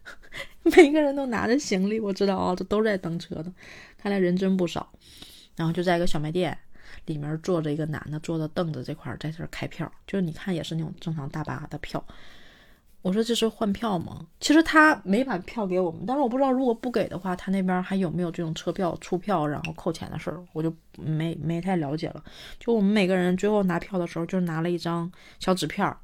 [0.64, 3.50] 每个人都拿着行李，我知道啊，这都在等车的，
[3.96, 4.86] 看来人真不少。
[5.56, 6.58] 然后就在一个小卖店，
[7.06, 12.04] 里面坐着一个男的，坐着凳子这块在这开票，就是你看也是那种正常大巴的票。
[13.02, 14.26] 我说这是换票吗？
[14.38, 22.22] 其实他没把票给我们，但是我不知道如果不给的话，他那边还有没有这种车票出票然后扣钱的事儿，我就没没太了解了。
[22.60, 25.96] 就我们每个人最后拿票的时候，就拿了一张小纸片，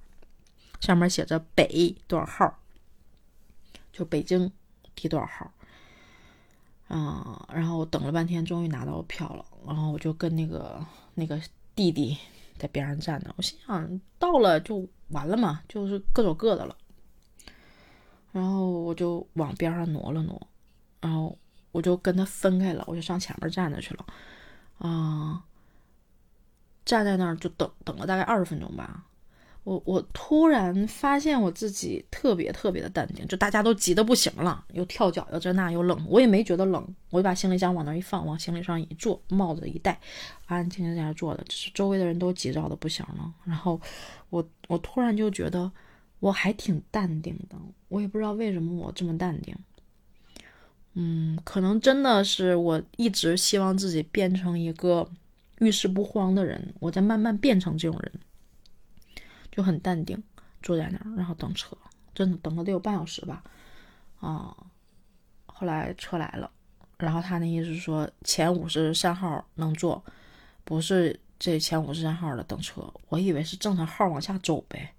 [0.80, 2.58] 上面写着北多少号，
[3.92, 4.50] 就北京
[4.96, 5.52] 第多少号。
[6.88, 10.84] 啊，然后我等了半天，终于拿到票了，然后我就跟那个
[11.14, 11.40] 那个
[11.76, 12.18] 弟弟
[12.56, 16.74] 在边上站着，我心想到了就完了嘛，就是各走各的了。
[18.38, 20.40] 然后我就往边上挪了挪，
[21.00, 21.36] 然后
[21.72, 24.06] 我就跟他分开了，我就上前面站着去了。
[24.78, 25.42] 啊，
[26.84, 29.04] 站在那儿就等等了大概二十分钟吧。
[29.64, 40.00] 我我突然发现我自己特别特别的淡定，就大家都急得不行了，又跳脚又这那又冷，我也没觉得冷，我就把行李箱往那一放，往行李上一坐，帽子一戴，
[40.46, 43.34] 安安静静在那坐着，就是周围的人都急躁的不行了。
[43.44, 43.78] 然后
[44.30, 45.70] 我我突然就觉得
[46.20, 47.56] 我还挺淡定的，
[47.88, 49.56] 我也不知道为什么我这么淡定。
[50.94, 55.08] 嗯，可能真的是我一直希望自己变成一个
[55.58, 58.12] 遇事不慌的人，我在慢慢变成这种人。
[59.50, 60.22] 就很淡定，
[60.62, 61.76] 坐在那儿，然后等车，
[62.14, 63.42] 真的等了得有半小时吧，
[64.20, 64.56] 啊，
[65.46, 66.48] 后来车来了，
[66.98, 70.04] 然后他那意思说前五十三号能坐，
[70.62, 74.94] 不是这前五十三号的等车，我以为是正常号往下走呗，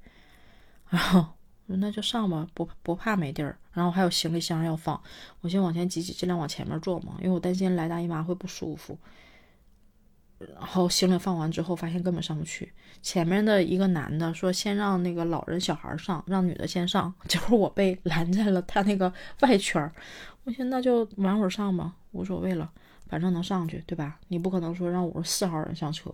[0.90, 1.26] 然后
[1.66, 5.02] 那就上吧，不不怕没地儿，然后还有行李箱要放，
[5.42, 8.98] 我先往前挤挤，尽量往前面坐嘛，因为我担心来大姨妈会不舒服。
[10.56, 12.72] 然后行李放完之后，发现根本上不去。
[13.02, 17.14] 前面的一个男的说：“先让那个老人、小孩上，让女的先上。
[17.28, 19.92] ”结果我被拦在了他那个外圈
[20.46, 22.72] 我说：“那就晚会上吧，无所谓了，
[23.08, 24.18] 反正能上去，对吧？
[24.30, 26.10] 你不可能说让五十四号人上车。”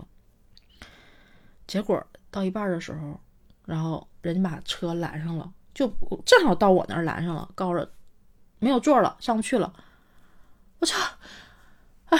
[1.67, 3.19] 结果到一半的时候，
[3.65, 5.87] 然后人家把车拦上了，就
[6.25, 7.87] 正好到我那儿拦上了，告诉
[8.59, 9.73] 没有座了，上不去了。
[10.79, 10.99] 我操！
[12.05, 12.19] 哎。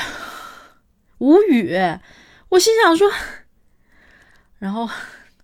[1.18, 1.74] 无语，
[2.50, 3.10] 我心想说，
[4.60, 4.88] 然后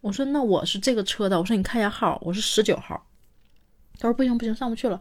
[0.02, 3.08] 我说那我是这个车的，我说你看一下号，我是十九号。
[3.98, 5.00] 他说不行不行，上不去了。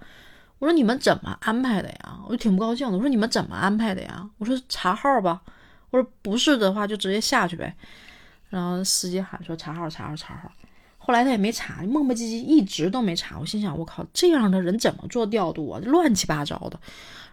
[0.61, 2.21] 我说你们怎么安排的呀？
[2.25, 2.97] 我就挺不高兴的。
[2.97, 4.31] 我说你们怎么安排的呀？
[4.39, 5.43] 我说查号吧。
[5.91, 7.77] 我说不是的话就直接下去呗。
[8.49, 10.53] 然后司机喊说查号查号查号。
[11.03, 13.39] 后来他也没查，磨磨唧唧一直都没查。
[13.41, 15.81] 我心想我靠，这样的人怎么做调度啊？
[15.85, 16.79] 乱七八糟的。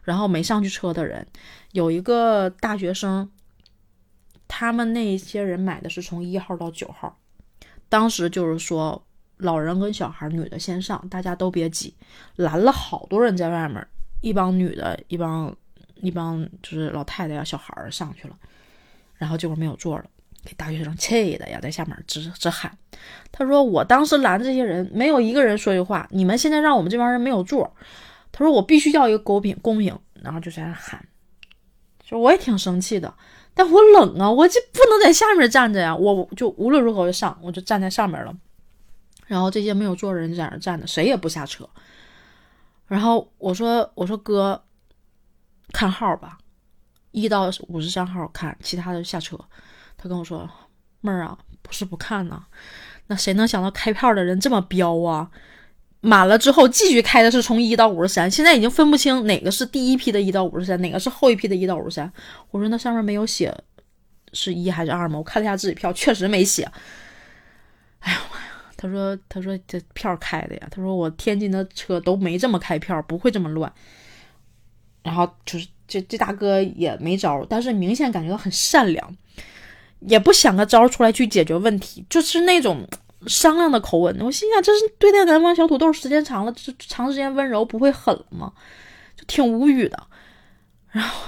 [0.04, 1.28] 然后没上去车的人，
[1.74, 3.30] 有一个大学生，
[4.48, 7.20] 他们那些人买的是从一号到九号，
[7.90, 9.06] 当时就是说
[9.36, 11.94] 老人跟小孩女的先上，大家都别挤，
[12.38, 13.86] 拦了好多人在外面，
[14.22, 15.54] 一帮女的，一帮
[15.96, 18.36] 一帮就是老太太呀、小孩上去了，
[19.16, 20.06] 然后结果没有座了，
[20.48, 22.72] 给大学生气的呀，在下面直直喊，
[23.34, 27.76] 他说我当时拦这些人，没有一个人说句话，你们现在让我们这帮人没有座。
[28.32, 31.06] 他说：“我必须要一个公平公平。”然后就在那喊，
[32.02, 33.14] 就我也挺生气的，
[33.54, 38.34] 但我冷啊，我就不能在下面站着呀，我就无论如何就上，我就站在上面了。
[39.26, 41.70] 然后这些没有坐人在那站着，谁也不下车。
[42.86, 44.64] 然后我说：“我说哥，
[45.74, 46.38] 看号吧，
[47.12, 49.38] 一到五十三号看，其他的下车。”
[49.98, 50.50] 他跟我说
[51.02, 52.46] ：“妹儿啊，不是不看呢，
[53.08, 55.30] 那谁能想到开票的人这么彪啊？”
[56.00, 62.10] 满了之后继续开的是从一到五十三，现在已经分不清哪个是第一批的一到五十三，哪个是后一批的一到五十三。
[62.52, 63.54] 我说那上面没有写
[64.32, 65.18] 是一还是二吗？
[65.18, 66.72] 我看了一下自己票，确实没写。
[68.00, 68.46] 哎呀妈呀！
[68.78, 70.68] 他说他说这票开的呀。
[70.70, 73.74] 他说我天津的车都没这么开票，不会这么乱。
[75.02, 79.18] 然后就是这这大哥也没招，但是明显感觉到很善良，
[80.00, 82.88] 也不想个招出来去解决问题，就是那种。
[83.26, 88.54] 商量的口吻，我心想这是对待南方小土豆时间长了，这长时间温柔不会狠了吗？
[89.18, 90.02] 就挺无语的。
[90.92, 91.28] 然后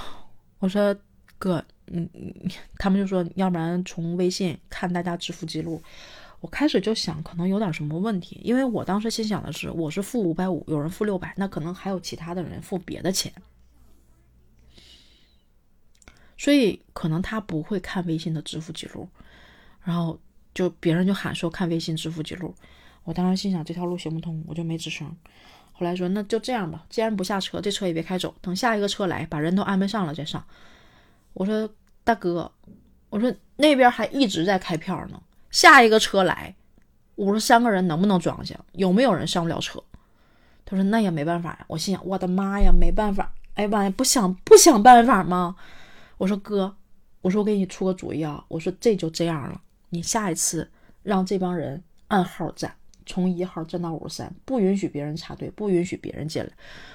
[0.60, 0.96] 我说
[1.36, 2.32] 哥，嗯嗯，
[2.78, 5.82] 他们就说要不然从微信看大家支付记录。
[6.40, 13.30] 我开始就想可能有点什么问题，因为我当时心想的是我是付五百五，有人付六百，那可能还有其他的人付别的钱，
[16.40, 19.06] 所以可能他不会看微信的支付记录，
[19.82, 20.18] 然后。
[20.52, 22.52] 就别人就喊说看微信支付记录，
[23.04, 25.06] 我当时心想这条路行不通，我就没吱声。
[25.72, 30.44] 后来说那就这样吧，既然不下车，这车也别开走，等下一个车来，把人都安排上了再上。
[31.34, 31.70] 我说
[32.02, 32.50] 大哥，
[33.10, 35.22] 我说那边还一直在开票呢，
[35.52, 36.52] 下一个车来，
[37.14, 38.58] 五十三个人能不能装下？
[38.72, 39.80] 有没有人上不了车？
[40.64, 41.64] 他说那也没办法呀。
[41.68, 45.54] 我心想我的妈呀，没办法，哎妈呀，不想不想办法吗？
[46.20, 46.76] 我说哥，
[47.22, 49.58] 我说我给你出个主意啊，我说这就这样了，
[49.88, 50.70] 你下一次
[51.02, 52.74] 让这帮人按号站。
[53.06, 56.50] 从一号站到五十三，不允许别人插队，不允许别人进来。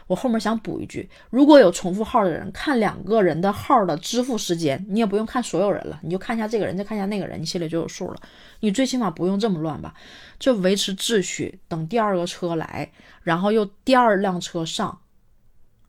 [0.06, 8.22] 我后面想补一句：如果有重复号的人，看两个人的号的支付时间，你也不用看所有人了，你就看一下这个人，再看一下那个人，你心里就有数了。
[8.60, 9.96] 你最起码不用这么乱吧？
[10.38, 12.92] 就维持秩序，等第二个车来，
[13.24, 15.00] 然后又第二辆车上，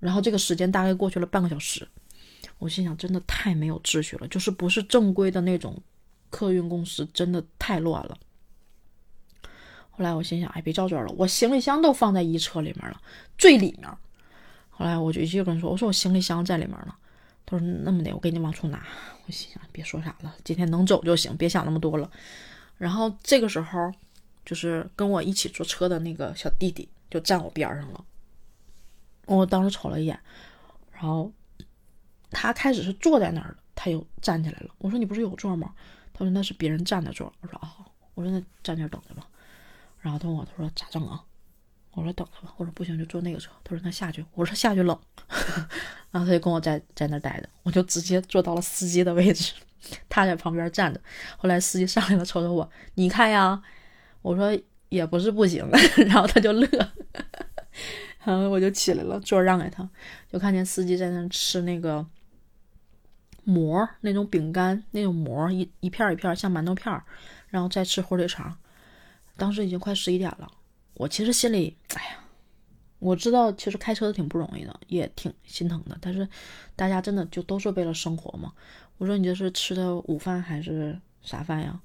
[0.01, 1.87] 然后这个时间大概过去了半个小时。
[2.59, 5.81] 我心想，真的太没有秩序了，就是不是正规的那种
[6.31, 8.17] 客运公司，真的太乱了。
[9.91, 13.01] 后来我心想，哎，别较真了，我行李箱都放在一车里面了，
[13.39, 13.91] 最里面。
[14.71, 16.95] 后来我就一句跟说，我说我行李箱在里面呢。
[17.47, 18.85] 他说那么的，我给你往出拿。
[19.27, 22.11] 我心想，别说啥了，今天能走就行，别想那么多了。
[22.77, 23.93] 然后这个时候，
[24.45, 28.05] 就是跟我一起坐车的那个小弟弟就站我边上了。
[29.27, 30.19] 我当时瞅了一眼，
[30.93, 31.33] 然后
[32.31, 34.71] 他开始是坐在那儿的，他又站起来了。
[34.79, 35.75] 我说你不是有座吗？
[36.13, 37.33] 他说那是别人占的座。
[37.41, 37.77] 我说啊，
[38.15, 39.27] 我说那站那儿等着吧。
[40.01, 41.23] 然后他问我，他说咋整啊？
[41.93, 42.53] 我说等着吧。
[42.57, 43.51] 我说不行就坐那个车。
[43.65, 44.25] 他说那下去。
[44.35, 44.99] 我说下去冷。
[46.11, 49.53] 然后他就跟我在在那儿待着，我就直接坐到了司机的位置，
[50.09, 51.01] 他在旁边站着。
[51.37, 53.63] 后来司机上来了，瞅瞅我，你看呀。
[54.23, 54.51] 我说
[54.89, 55.65] 也不是不行。
[55.99, 56.67] 然后他就乐，
[58.25, 59.89] 然后我就起来了，座让给他，
[60.29, 62.05] 就看见司机在那吃那个
[63.47, 67.03] 馍，那种饼干那种馍，一一片一片像馒头片，
[67.49, 68.55] 然后再吃火腿肠。
[69.37, 70.51] 当时已经快十一点了，
[70.95, 72.19] 我其实心里，哎呀，
[72.99, 75.97] 我知道其实开车挺不容易的，也挺心疼的。
[76.01, 76.29] 但是
[76.75, 78.53] 大家真的就都是为了生活嘛。
[78.99, 81.81] 我说你这是吃的午饭还是啥饭呀？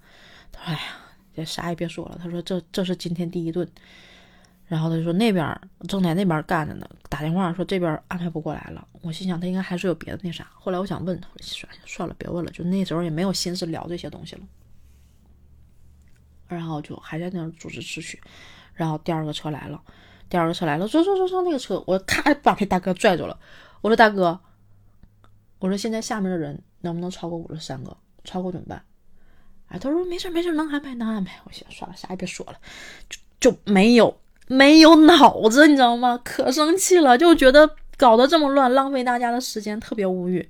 [0.51, 0.80] 他说：“哎呀，
[1.36, 3.66] 也啥也别说了。”他说：“这这是今天第一顿。”
[4.72, 5.45] 然后他就说：“那边
[5.89, 10.47] 正在那边干着呢，打电话说这边安排不过来了。”我心想他应该还是有别的那啥。
[10.53, 12.49] 后来我想问他，算了算了，别问了。
[12.51, 14.43] 就那时候也没有心思聊这些东西了。
[16.47, 18.17] 然后就还在那儿组织秩序，
[18.74, 19.84] 然后第二个车来了，
[20.30, 23.38] 第二个车来了，坐坐坐上那个车，我咔把那大哥拽住了。
[23.82, 24.39] 我说大哥，
[25.59, 27.97] 我说现在下面的人能不能超过五十三个？
[28.24, 28.82] 超过怎么办？
[29.67, 31.41] 哎，他说没事没事，能安排能安排。
[31.43, 32.57] 我想算了，啥也别说了，
[33.09, 33.19] 就
[33.51, 34.17] 就没有
[34.54, 36.20] 没有脑子，你知道吗？
[36.24, 40.47] 可生气了，就觉得搞得这么乱，浪费大家的时间，特别无语。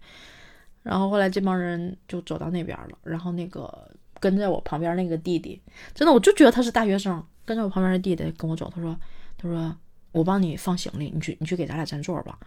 [0.83, 3.87] 然后后来这帮人就走到那边了，然后那个。
[4.19, 5.59] 跟在我旁边那个弟弟，
[5.95, 7.25] 真的，我就觉得他是大学生。
[7.43, 8.95] 跟在我旁边的弟弟跟我走，他说
[9.35, 9.75] ：“他说
[10.11, 12.37] 我帮你放行李，你去你去给咱俩占座吧。”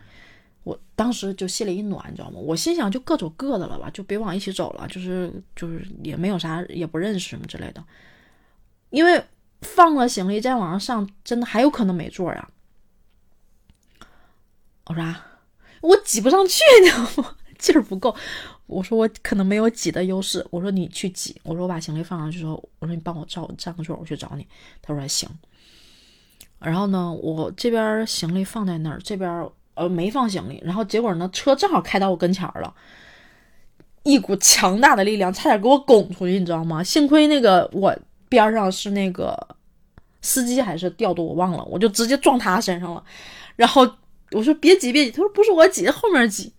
[0.62, 2.38] 我当时就心里一暖，你知道吗？
[2.38, 7.82] 我心想就各走各的了吧，就别往一起走了，就是就是也没有啥，也不认识什么之类的。
[8.90, 9.20] 因为
[9.64, 12.48] 放了行李再往上上，真的还有可能没座呀。
[14.84, 15.26] 我说啊
[15.80, 17.36] 我挤不上去，你知道吗？
[17.58, 18.14] 劲儿不够。
[18.66, 20.46] 我说我可能没有挤的优势。
[20.50, 21.38] 我说你去挤。
[21.42, 24.46] 我说我把行李放上去之后，我说你帮我照占个座，我去找你。
[24.80, 25.28] 他说行。
[26.58, 30.62] 然后呢，我这边行李放在那儿，这边呃没放行李。
[30.64, 32.74] 然后结果呢，车正好开到我跟前了，
[34.02, 36.82] 一股强大的力量差点给我拱出去，你知道吗？
[36.82, 37.94] 幸亏那个我
[38.34, 39.34] 边上是那个
[40.20, 43.02] 司机还是调度，我忘了，我就直接撞他身上了。
[43.56, 43.90] 然后
[44.32, 46.52] 我说别挤别挤，他说不是我挤，后面挤。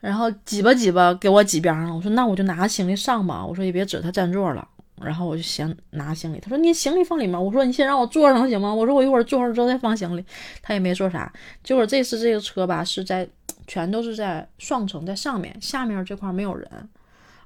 [0.00, 1.94] 然后挤吧挤吧，给我挤边上了。
[1.94, 3.44] 我说那我就拿行李上吧。
[3.44, 4.66] 我说也别指他占座了。
[5.02, 6.38] 然后我就先拿行李。
[6.40, 7.42] 他说你行李放里面。
[7.42, 8.74] 我说你先让我坐上行吗？
[8.74, 10.24] 我说我一会儿坐上之后再放行李。
[10.62, 11.30] 他也没说啥。
[11.64, 13.28] 结果这次这个车吧是在
[13.66, 16.88] 全都是在双层在上面，下面这块没有人，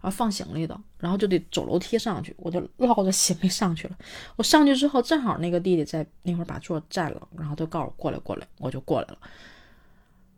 [0.05, 2.35] 然后放行李的，然后就得走楼梯上去。
[2.37, 3.97] 我就落着行李上去了。
[4.37, 9.19] 我上去之后正好那个弟弟在那会儿把座占了，然后就告诉我过来过来，我就过来了。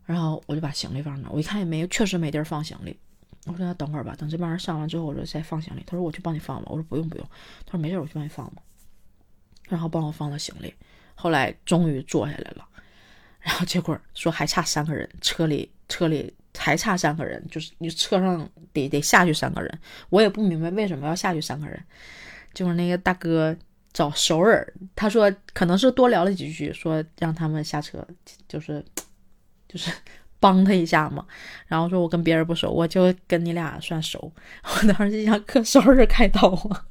[0.05, 2.97] 然后我就把行李放那，我一看也没，确实没地儿放行李。
[3.45, 5.83] 我说那等会儿吧，等这帮人上完之后，我说再放行李。
[5.85, 6.67] 他说我去帮你放吧。
[6.69, 7.29] 我说不用不用。
[7.65, 8.61] 他说没事，我去帮你放吧。
[9.67, 10.73] 然后帮我放了行李。
[11.13, 12.65] 后来终于坐下来了。
[13.41, 19.79] 然后结果说还差三个人，车里车里还差三个人，就是你车上得得下去三个人。
[20.09, 21.81] 我也不明白为什么要下去三个人。
[22.53, 23.55] 就是那个大哥
[23.93, 28.05] 找熟人，他说可能是多聊了几句，说让他们下车，
[28.47, 28.83] 就是。
[29.69, 29.91] 就是
[30.39, 31.25] 帮他一下嘛，
[31.65, 34.31] 然后说我跟别人不熟，我就跟你俩算熟。
[34.63, 36.85] 我当时就想，可熟人开刀啊！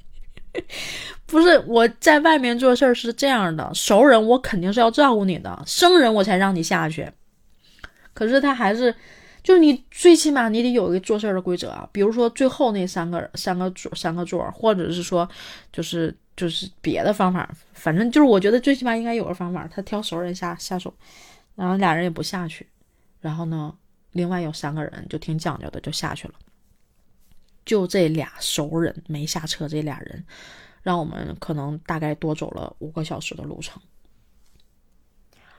[1.24, 7.10] 不是我在外面做事儿是这样的，熟人我肯定是要照顾你的，生人我才让你下去。
[8.12, 8.94] 可是他还是，
[9.46, 15.28] 就你最起码你得有一个做事的规则啊，比如说最后那三个三个座三个座，或者是说
[15.72, 20.92] 就是就是别的方法，反正就是我觉得最起码应该有个方法，他挑熟人下下手。
[21.54, 22.68] 然后俩人也不下去，
[23.20, 23.72] 然后呢，
[24.10, 26.34] 另外有三个人就挺讲究的，就下去了。
[27.64, 30.24] 就这俩熟人没下车，这俩人
[30.82, 33.80] 让我们可能大概多走了五个小时的路程。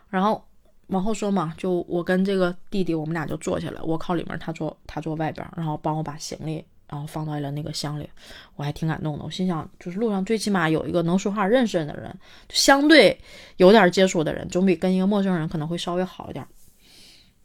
[0.09, 0.46] 然后
[0.88, 8.09] 往后说嘛，就我跟这个弟弟，我们俩就坐下来，我靠里面，他坐他坐外边，然后帮我把行李然后放到了那个箱里，
[8.55, 9.25] 我还挺感动的。
[9.25, 12.13] 我心想，就是路上最起码有一个能说话、认识人的人，
[12.49, 13.19] 相对
[13.57, 16.45] 有点接触的人，总比跟一个陌生人可能会稍微好一点。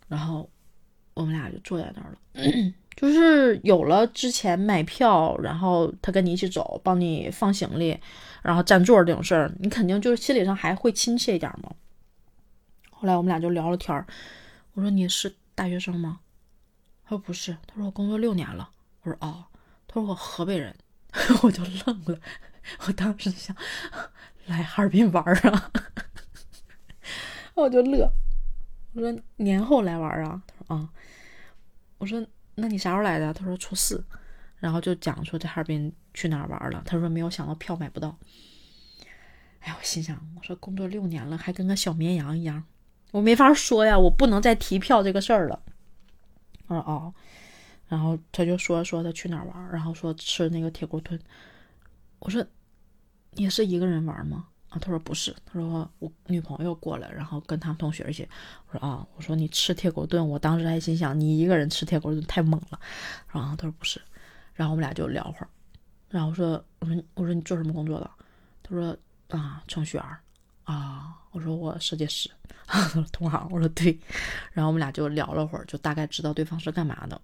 [0.06, 0.48] 然后
[1.14, 7.98] 我们俩就坐在那儿了， 就是有了之前买票，然后他跟你一起走，帮你放行李，
[8.42, 11.68] 然后占座这种事儿，你肯定就是心理上还会亲切一点嘛。
[13.02, 14.06] 后来我们俩就聊了天儿，
[14.74, 16.20] 我说你是大学生吗？
[17.02, 18.70] 他说不是，他说我工作六年了。
[19.00, 19.44] 我说哦，
[19.88, 20.72] 他说我河北人，
[21.42, 22.20] 我就愣了，
[22.86, 23.56] 我当时想
[24.46, 25.72] 来哈尔滨玩啊，
[27.54, 28.08] 我就乐。
[28.92, 30.40] 我说年后来玩啊？
[30.46, 30.88] 他说啊。
[31.98, 32.24] 我说
[32.54, 33.34] 那你啥时候来的？
[33.34, 34.04] 他说初四。
[34.60, 36.80] 然后就讲说在哈尔滨去哪儿玩了。
[36.86, 38.16] 他说没有想到票买不到。
[39.58, 42.62] 哎，我心想，我说工作六年了，还跟个小绵羊一样。
[43.12, 45.62] 我没法说呀，我不能再提票这个事儿了。
[46.66, 47.14] 我说哦，
[47.86, 51.20] 然后他就说说他去哪儿玩，然后说吃那个铁锅炖。
[52.18, 52.44] 我说
[53.32, 54.46] 你是一个人玩吗？
[54.70, 58.26] 啊，他说不是，他说我女朋友过来，然后跟他们同学一起。
[58.68, 62.80] 我说啊，我说你吃铁锅炖，我当时还心想你一个人吃铁锅炖太猛了。
[63.30, 64.00] 然后他说不是，
[64.54, 65.48] 然后我们俩就聊会儿，
[66.08, 68.10] 然后我说我说我说你做什么工作的？
[68.62, 68.96] 他说
[69.28, 70.06] 啊，程序员。
[70.64, 72.30] 啊，我说我设计师，
[73.12, 73.48] 同行。
[73.50, 73.98] 我说对，
[74.52, 77.20] 然后我们俩就聊了会儿，就大概知道对方是干嘛的，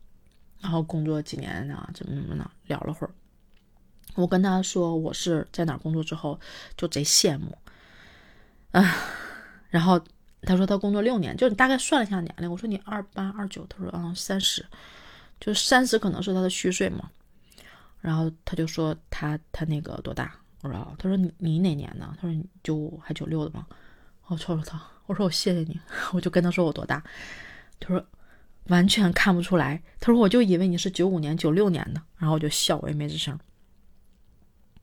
[0.61, 3.11] 然后工作几年啊，怎么怎么的，聊了会儿。
[4.15, 6.39] 我跟他说我是在哪工作之后，
[6.77, 7.57] 就贼羡慕
[8.73, 8.97] 啊。
[9.71, 10.03] 然后
[10.43, 12.51] 他说他工作六年，就你大概算了一下年龄。
[12.51, 14.67] 我说你二八二九，他说啊三十，
[15.39, 17.11] 就三十可能是他的虚岁嘛。
[18.01, 20.35] 然后他就说他他那个多大？
[20.63, 22.17] 我说，他说你你哪年的？
[22.21, 23.67] 他说九五还九六的吗？
[24.27, 25.79] 我瞅瞅他，我说我谢谢你，
[26.13, 27.03] 我就跟他说我多大。
[27.81, 28.05] 他说
[28.65, 29.81] 完全看不出来。
[30.01, 32.03] 他说我就以为你是九五年、九六年的。
[32.17, 33.39] 然后我就笑，我也没吱声。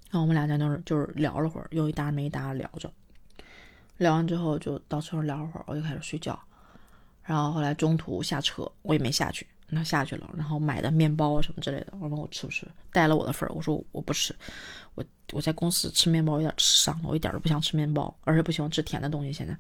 [0.10, 2.92] 然后我们俩在那儿就是聊了会儿，有一搭没一搭聊着。
[3.98, 6.40] 聊完之后就到车上聊会儿，我就开始睡觉。
[7.24, 10.30] 然后后来中途下车，我也没下去，他下去了。
[10.36, 14.36] 然后买的面包啊什么之类的，我问我吃不吃，带了我的份儿，我说我不吃。
[14.94, 19.32] 我我在公司吃面包有点吃伤了，我一点都不想吃面包，而且不喜欢吃甜的东西。
[19.34, 19.58] 现在，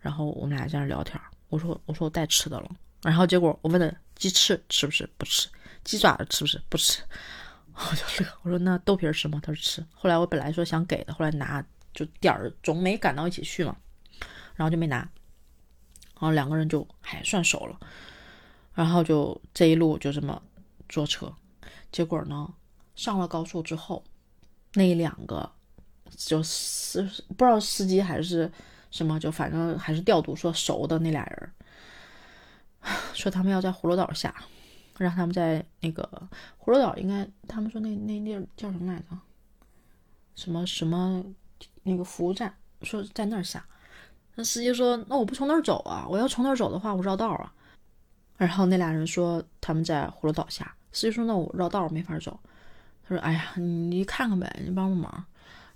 [0.00, 1.18] 然后我们俩在那聊天，
[1.48, 2.70] 我说我说我带吃的了，
[3.02, 5.08] 然后结果我问他鸡翅吃不吃？
[5.16, 5.48] 不吃。
[5.84, 6.62] 鸡爪子吃不吃？
[6.68, 7.02] 不吃。
[7.74, 9.40] 我就乐，我说那豆皮吃吗？
[9.42, 9.84] 他说吃。
[9.92, 13.76] 后来我本来说想给的，后来拿就点儿总没赶到一起去嘛，
[14.54, 14.98] 然后就没拿。
[14.98, 17.78] 然后两个人就还算熟了，
[18.74, 20.42] 然后就这一路就这么
[20.88, 21.32] 坐车，
[21.90, 22.52] 结果呢
[22.94, 24.04] 上了高速之后。
[24.76, 25.48] 那两个
[26.08, 28.50] 就是不知道司机还是
[28.90, 31.52] 什么，就反正还是调度说熟的那俩人，
[33.12, 34.34] 说他们要在葫芦岛下，
[34.98, 36.28] 让他们在那个
[36.60, 39.16] 葫芦岛，应该他们说那那地儿叫什么来着？
[40.34, 41.24] 什么什么
[41.84, 42.52] 那个服务站，
[42.82, 43.64] 说在那儿下。
[44.34, 47.54] 那司机说：“那我不从那儿走啊，我要从那儿走的话，我绕道啊。”
[48.36, 52.38] 然后那俩人说他们在葫芦岛下，司机说：“那我绕道没法走。”
[53.06, 55.24] 他说：“哎呀，你看看呗，你帮帮忙，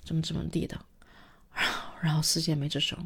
[0.05, 0.77] 怎么怎么地的。”
[2.01, 2.99] 然后司机也没吱声。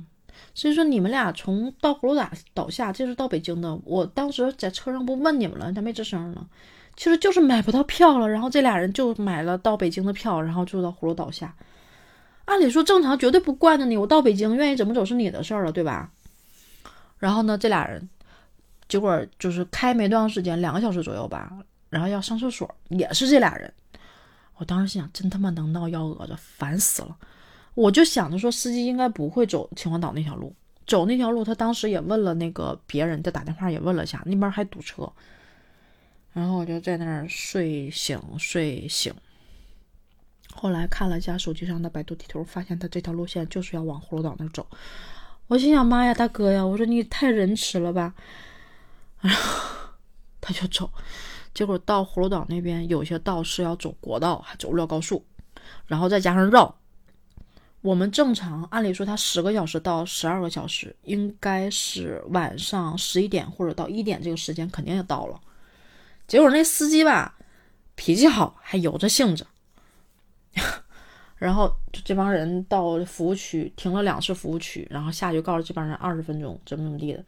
[0.55, 3.78] 所以说你们俩从到葫芦岛岛下，这是到北京的。
[3.85, 6.47] 我当时在车上不问你们了，他没吱声呢。
[6.97, 11.55] 其实就是买不到票了，然后这俩人就买了到北京的票，然后就到葫芦岛下。
[12.44, 13.97] 按理说正常，绝对不惯着你。
[13.97, 16.10] 我到北京愿意怎么走是你的事儿了，对吧？
[17.18, 18.09] 然后呢，这俩人
[18.93, 21.51] 结果就是开没多长时间，两个小时左右吧。
[21.89, 23.73] 然后要上厕所，也是这俩人。
[24.56, 27.16] 我当时心想，真他妈能闹幺蛾子，烦死了！
[27.73, 30.55] 我就想着说，司机应该不会走秦皇岛那条路，
[30.86, 35.10] 走那条路，他当时也问了那个别人，他打电话也问了一下，那边还堵车。
[36.35, 39.10] 然后我就在那儿睡醒睡醒。
[40.55, 44.66] 后来看了一下手机上的百度地图，发现他这条路线就是要往葫芦岛那走。
[45.47, 46.64] 我心想，妈呀，大哥呀！
[46.64, 48.14] 我说你太仁慈了吧！
[49.23, 49.69] 然后
[50.40, 50.90] 他就走。
[51.55, 55.24] 结果到葫芦岛那边，有些道是要走国道，还走不了高速，
[55.86, 56.74] 然后再加上绕。
[57.81, 65.40] 我们正常按理说，他十个小时到十二个小时，应该是晚上十一点或者到一点这个时间肯定也到了。
[66.28, 67.36] 结果那司机吧，
[67.97, 69.47] 脾气好，还有着性子。
[71.36, 77.24] 然后就这帮人到服务区停了两次服务区，然后下去告诉这帮人二十分钟怎么怎么地的，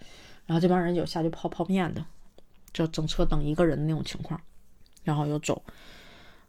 [0.46, 2.04] 然后这帮人有下去泡泡面的。
[2.72, 4.40] 就整车等一个人的那种情况，
[5.04, 5.62] 然后又走，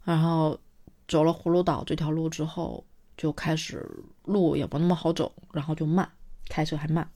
[0.04, 0.60] 然后
[1.08, 2.84] 走了葫芦岛这条路之后，
[3.16, 3.88] 就开始
[4.24, 6.10] 路也不那么好走，然后就慢，
[6.50, 7.08] 开车还慢。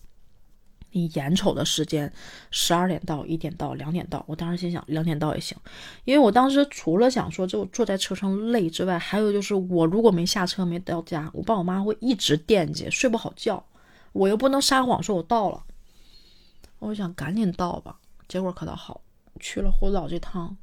[0.92, 2.14] 你眼瞅的时间，
[2.52, 4.24] 十二点到，一点到，两点到。
[4.28, 5.58] 我当时心想，两点到也行，
[6.06, 13.66] 因为我当时除了想说就坐在车上累之外，还有就是我如果没下车没到家，我爸我妈会一直惦记，睡不好觉。
[14.12, 15.64] 我又不能撒谎说我到了，
[16.80, 17.98] 我想赶紧到吧。
[18.28, 19.02] 结果可倒好，
[19.40, 20.56] 去了葫芦岛这趟，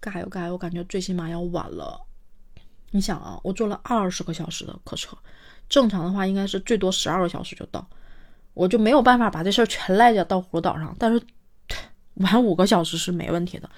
[0.00, 2.00] 嘎哟嘎，我感觉最起码要晚了。
[2.90, 5.16] 你想啊，我坐了二十个小时的客车，
[5.68, 7.86] 正常的话应该是最多十二个小时就到。
[8.54, 11.22] 我就没有办法把这事儿全赖着到葫芦岛上，但是
[12.14, 13.70] 晚五个小时是没问题的。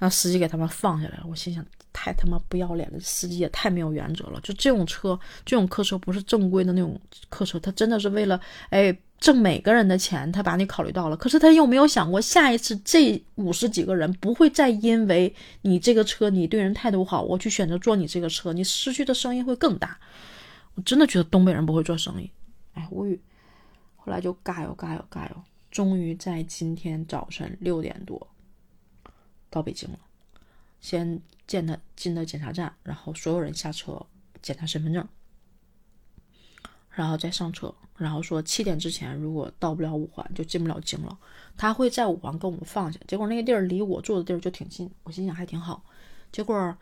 [0.00, 4.40] 那司机给他们放下来了，我心想太他妈不要脸了，司机也太没有原则了。
[4.40, 8.40] 就这种车，这种客车不是正规的那种客车，他真的是为了
[8.70, 11.16] 哎挣每个人的钱，他把你考虑到了。
[11.16, 19.96] 可是他又没有想过下一次这五十几个人不会再因为你这个车你对人态度好，我去选择坐你这个车，你失去的生意会更大。
[20.74, 22.28] 我真的觉得东北人不会做生意，
[22.74, 23.20] 哎无语。
[23.94, 28.26] 后来就嘎哟嘎哟嘎哟，终于在今天早晨六点多
[29.48, 29.98] 到北京了。
[30.80, 34.04] 先见他进的检查站，然后所有人下车
[34.42, 35.06] 检查身份证，
[36.94, 41.18] 然后再上车，然后说七点之前如果到不了五环就进不了京了。
[41.56, 42.98] 他会在五环跟我们放下。
[43.06, 45.84] 结果那个地儿离我住的地儿就挺近，我心想还挺好。
[46.30, 46.76] 结果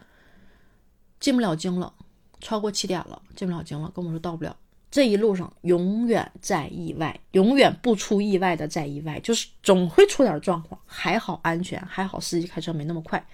[1.19, 1.93] 进不了京了，
[2.41, 4.57] 超过七点了，进不了京了，跟我说到不了。
[4.91, 10.81] 这一路上永远在意外，永远不出意外的在意外，就是总会出点状况。
[10.85, 13.25] 还好安全，还好司机开车没那么快，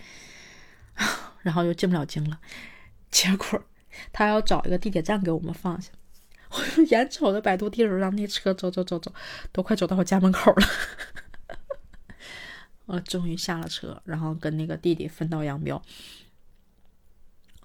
[1.41, 2.39] 然后就进不了京了。
[3.11, 3.63] 结果
[4.13, 5.91] 他要找一个地铁站给我们放下，
[6.57, 9.13] 我 眼瞅着百度地图让那车走走走走，
[9.53, 10.67] 都快走到我家门口了。
[12.87, 15.81] 我终于下了车，然后跟那个弟弟分道扬镳。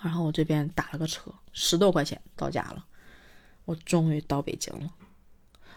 [0.01, 2.85] 然后我这边打了个车，十多块钱到家了。
[3.65, 4.89] 我终于到北京了，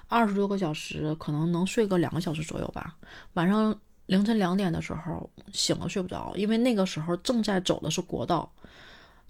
[0.08, 2.96] 二十多个小时，可能能睡个两个小时左右吧。
[3.34, 8.50] 晚上凌晨两点的时候醒了，睡不着，因为那个时候正在走的是国道，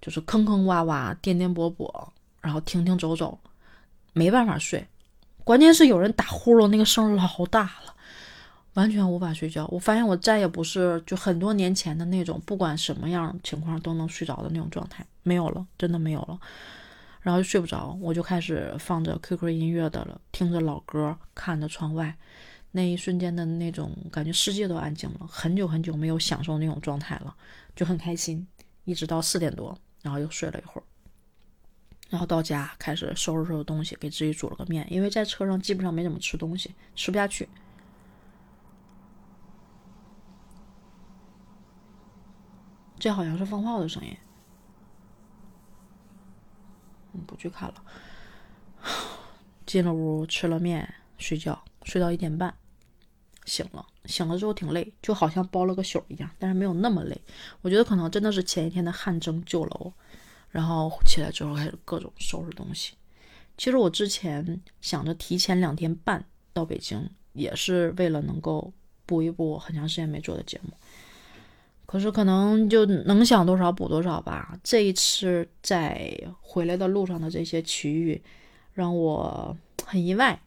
[0.01, 2.09] 就是坑坑洼洼、颠颠簸簸，
[2.41, 3.37] 然后停停走走，
[4.15, 4.87] 没办法睡。
[5.45, 7.95] 关键是有人打呼噜，那个声老大了，
[8.73, 9.67] 完全无法睡觉。
[9.71, 16.41] 我发现我再也不是就很多年前的那种，不管什么样情况都能睡着的那种状态，没有了，真的没有了。
[17.21, 22.15] 然后就睡不着，我就开始放着 QQ 音乐的了，听着老歌，看着窗外，
[22.71, 25.27] 那一瞬间的那种感觉，世界都安静了。
[25.29, 27.35] 很久很久没有享受那种状态了，
[27.77, 28.47] 就很开心。
[28.85, 30.85] 一直到四点多，然后又睡了一会儿，
[32.15, 37.49] 然后到家开始收拾收拾东西，给自己煮了个面，因为在车上基本上没怎么吃东西，吃不下去。
[43.01, 44.17] 这好像是放炮的声音。
[47.15, 47.83] 嗯不去看了，
[49.67, 52.55] 进了屋吃了面睡觉，睡到一点半，
[53.45, 53.85] 醒了。
[54.05, 57.21] 醒了之后挺累，就好像包了个宿一样，但是没有那么累。
[57.63, 59.93] 我觉得可能真的是前一天的汗蒸救了我。
[60.55, 62.93] 然后起来之后开始各种收拾东西。
[63.59, 68.73] 其实我之前想着提前两天半到北京，也是为了能够
[69.05, 70.73] 补一补我很长时间没做的节目。
[71.87, 74.57] 可是可能就能想多少补多少吧。
[74.63, 78.23] 这一次在回来的路上的这些奇遇，
[78.73, 80.41] 让我很意外，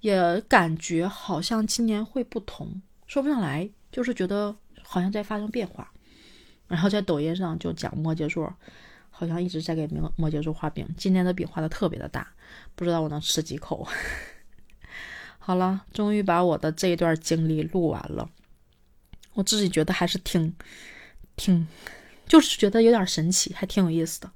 [0.00, 5.92] 也感觉好像今年会不同，说不上来，就是觉得好像在发生变化。
[6.66, 8.52] 然后在抖音上就讲摩羯座，
[9.12, 12.26] 好像一直在给摩摩羯座画饼，今天的饼画的特别的大，
[12.74, 13.86] 不知道我能吃几口。
[15.38, 18.28] 好了，终于把我的这一段经历录完了。
[19.34, 20.54] 我自己觉得还是挺，
[21.36, 21.66] 挺，
[22.26, 24.30] 就是觉得有点神奇，还挺有意思的，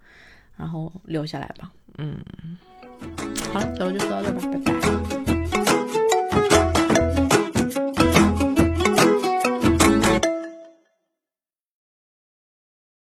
[0.57, 1.73] 然后留下来吧。
[1.99, 2.19] 嗯，
[3.53, 5.26] 好了，咱们就说到这吧，拜拜。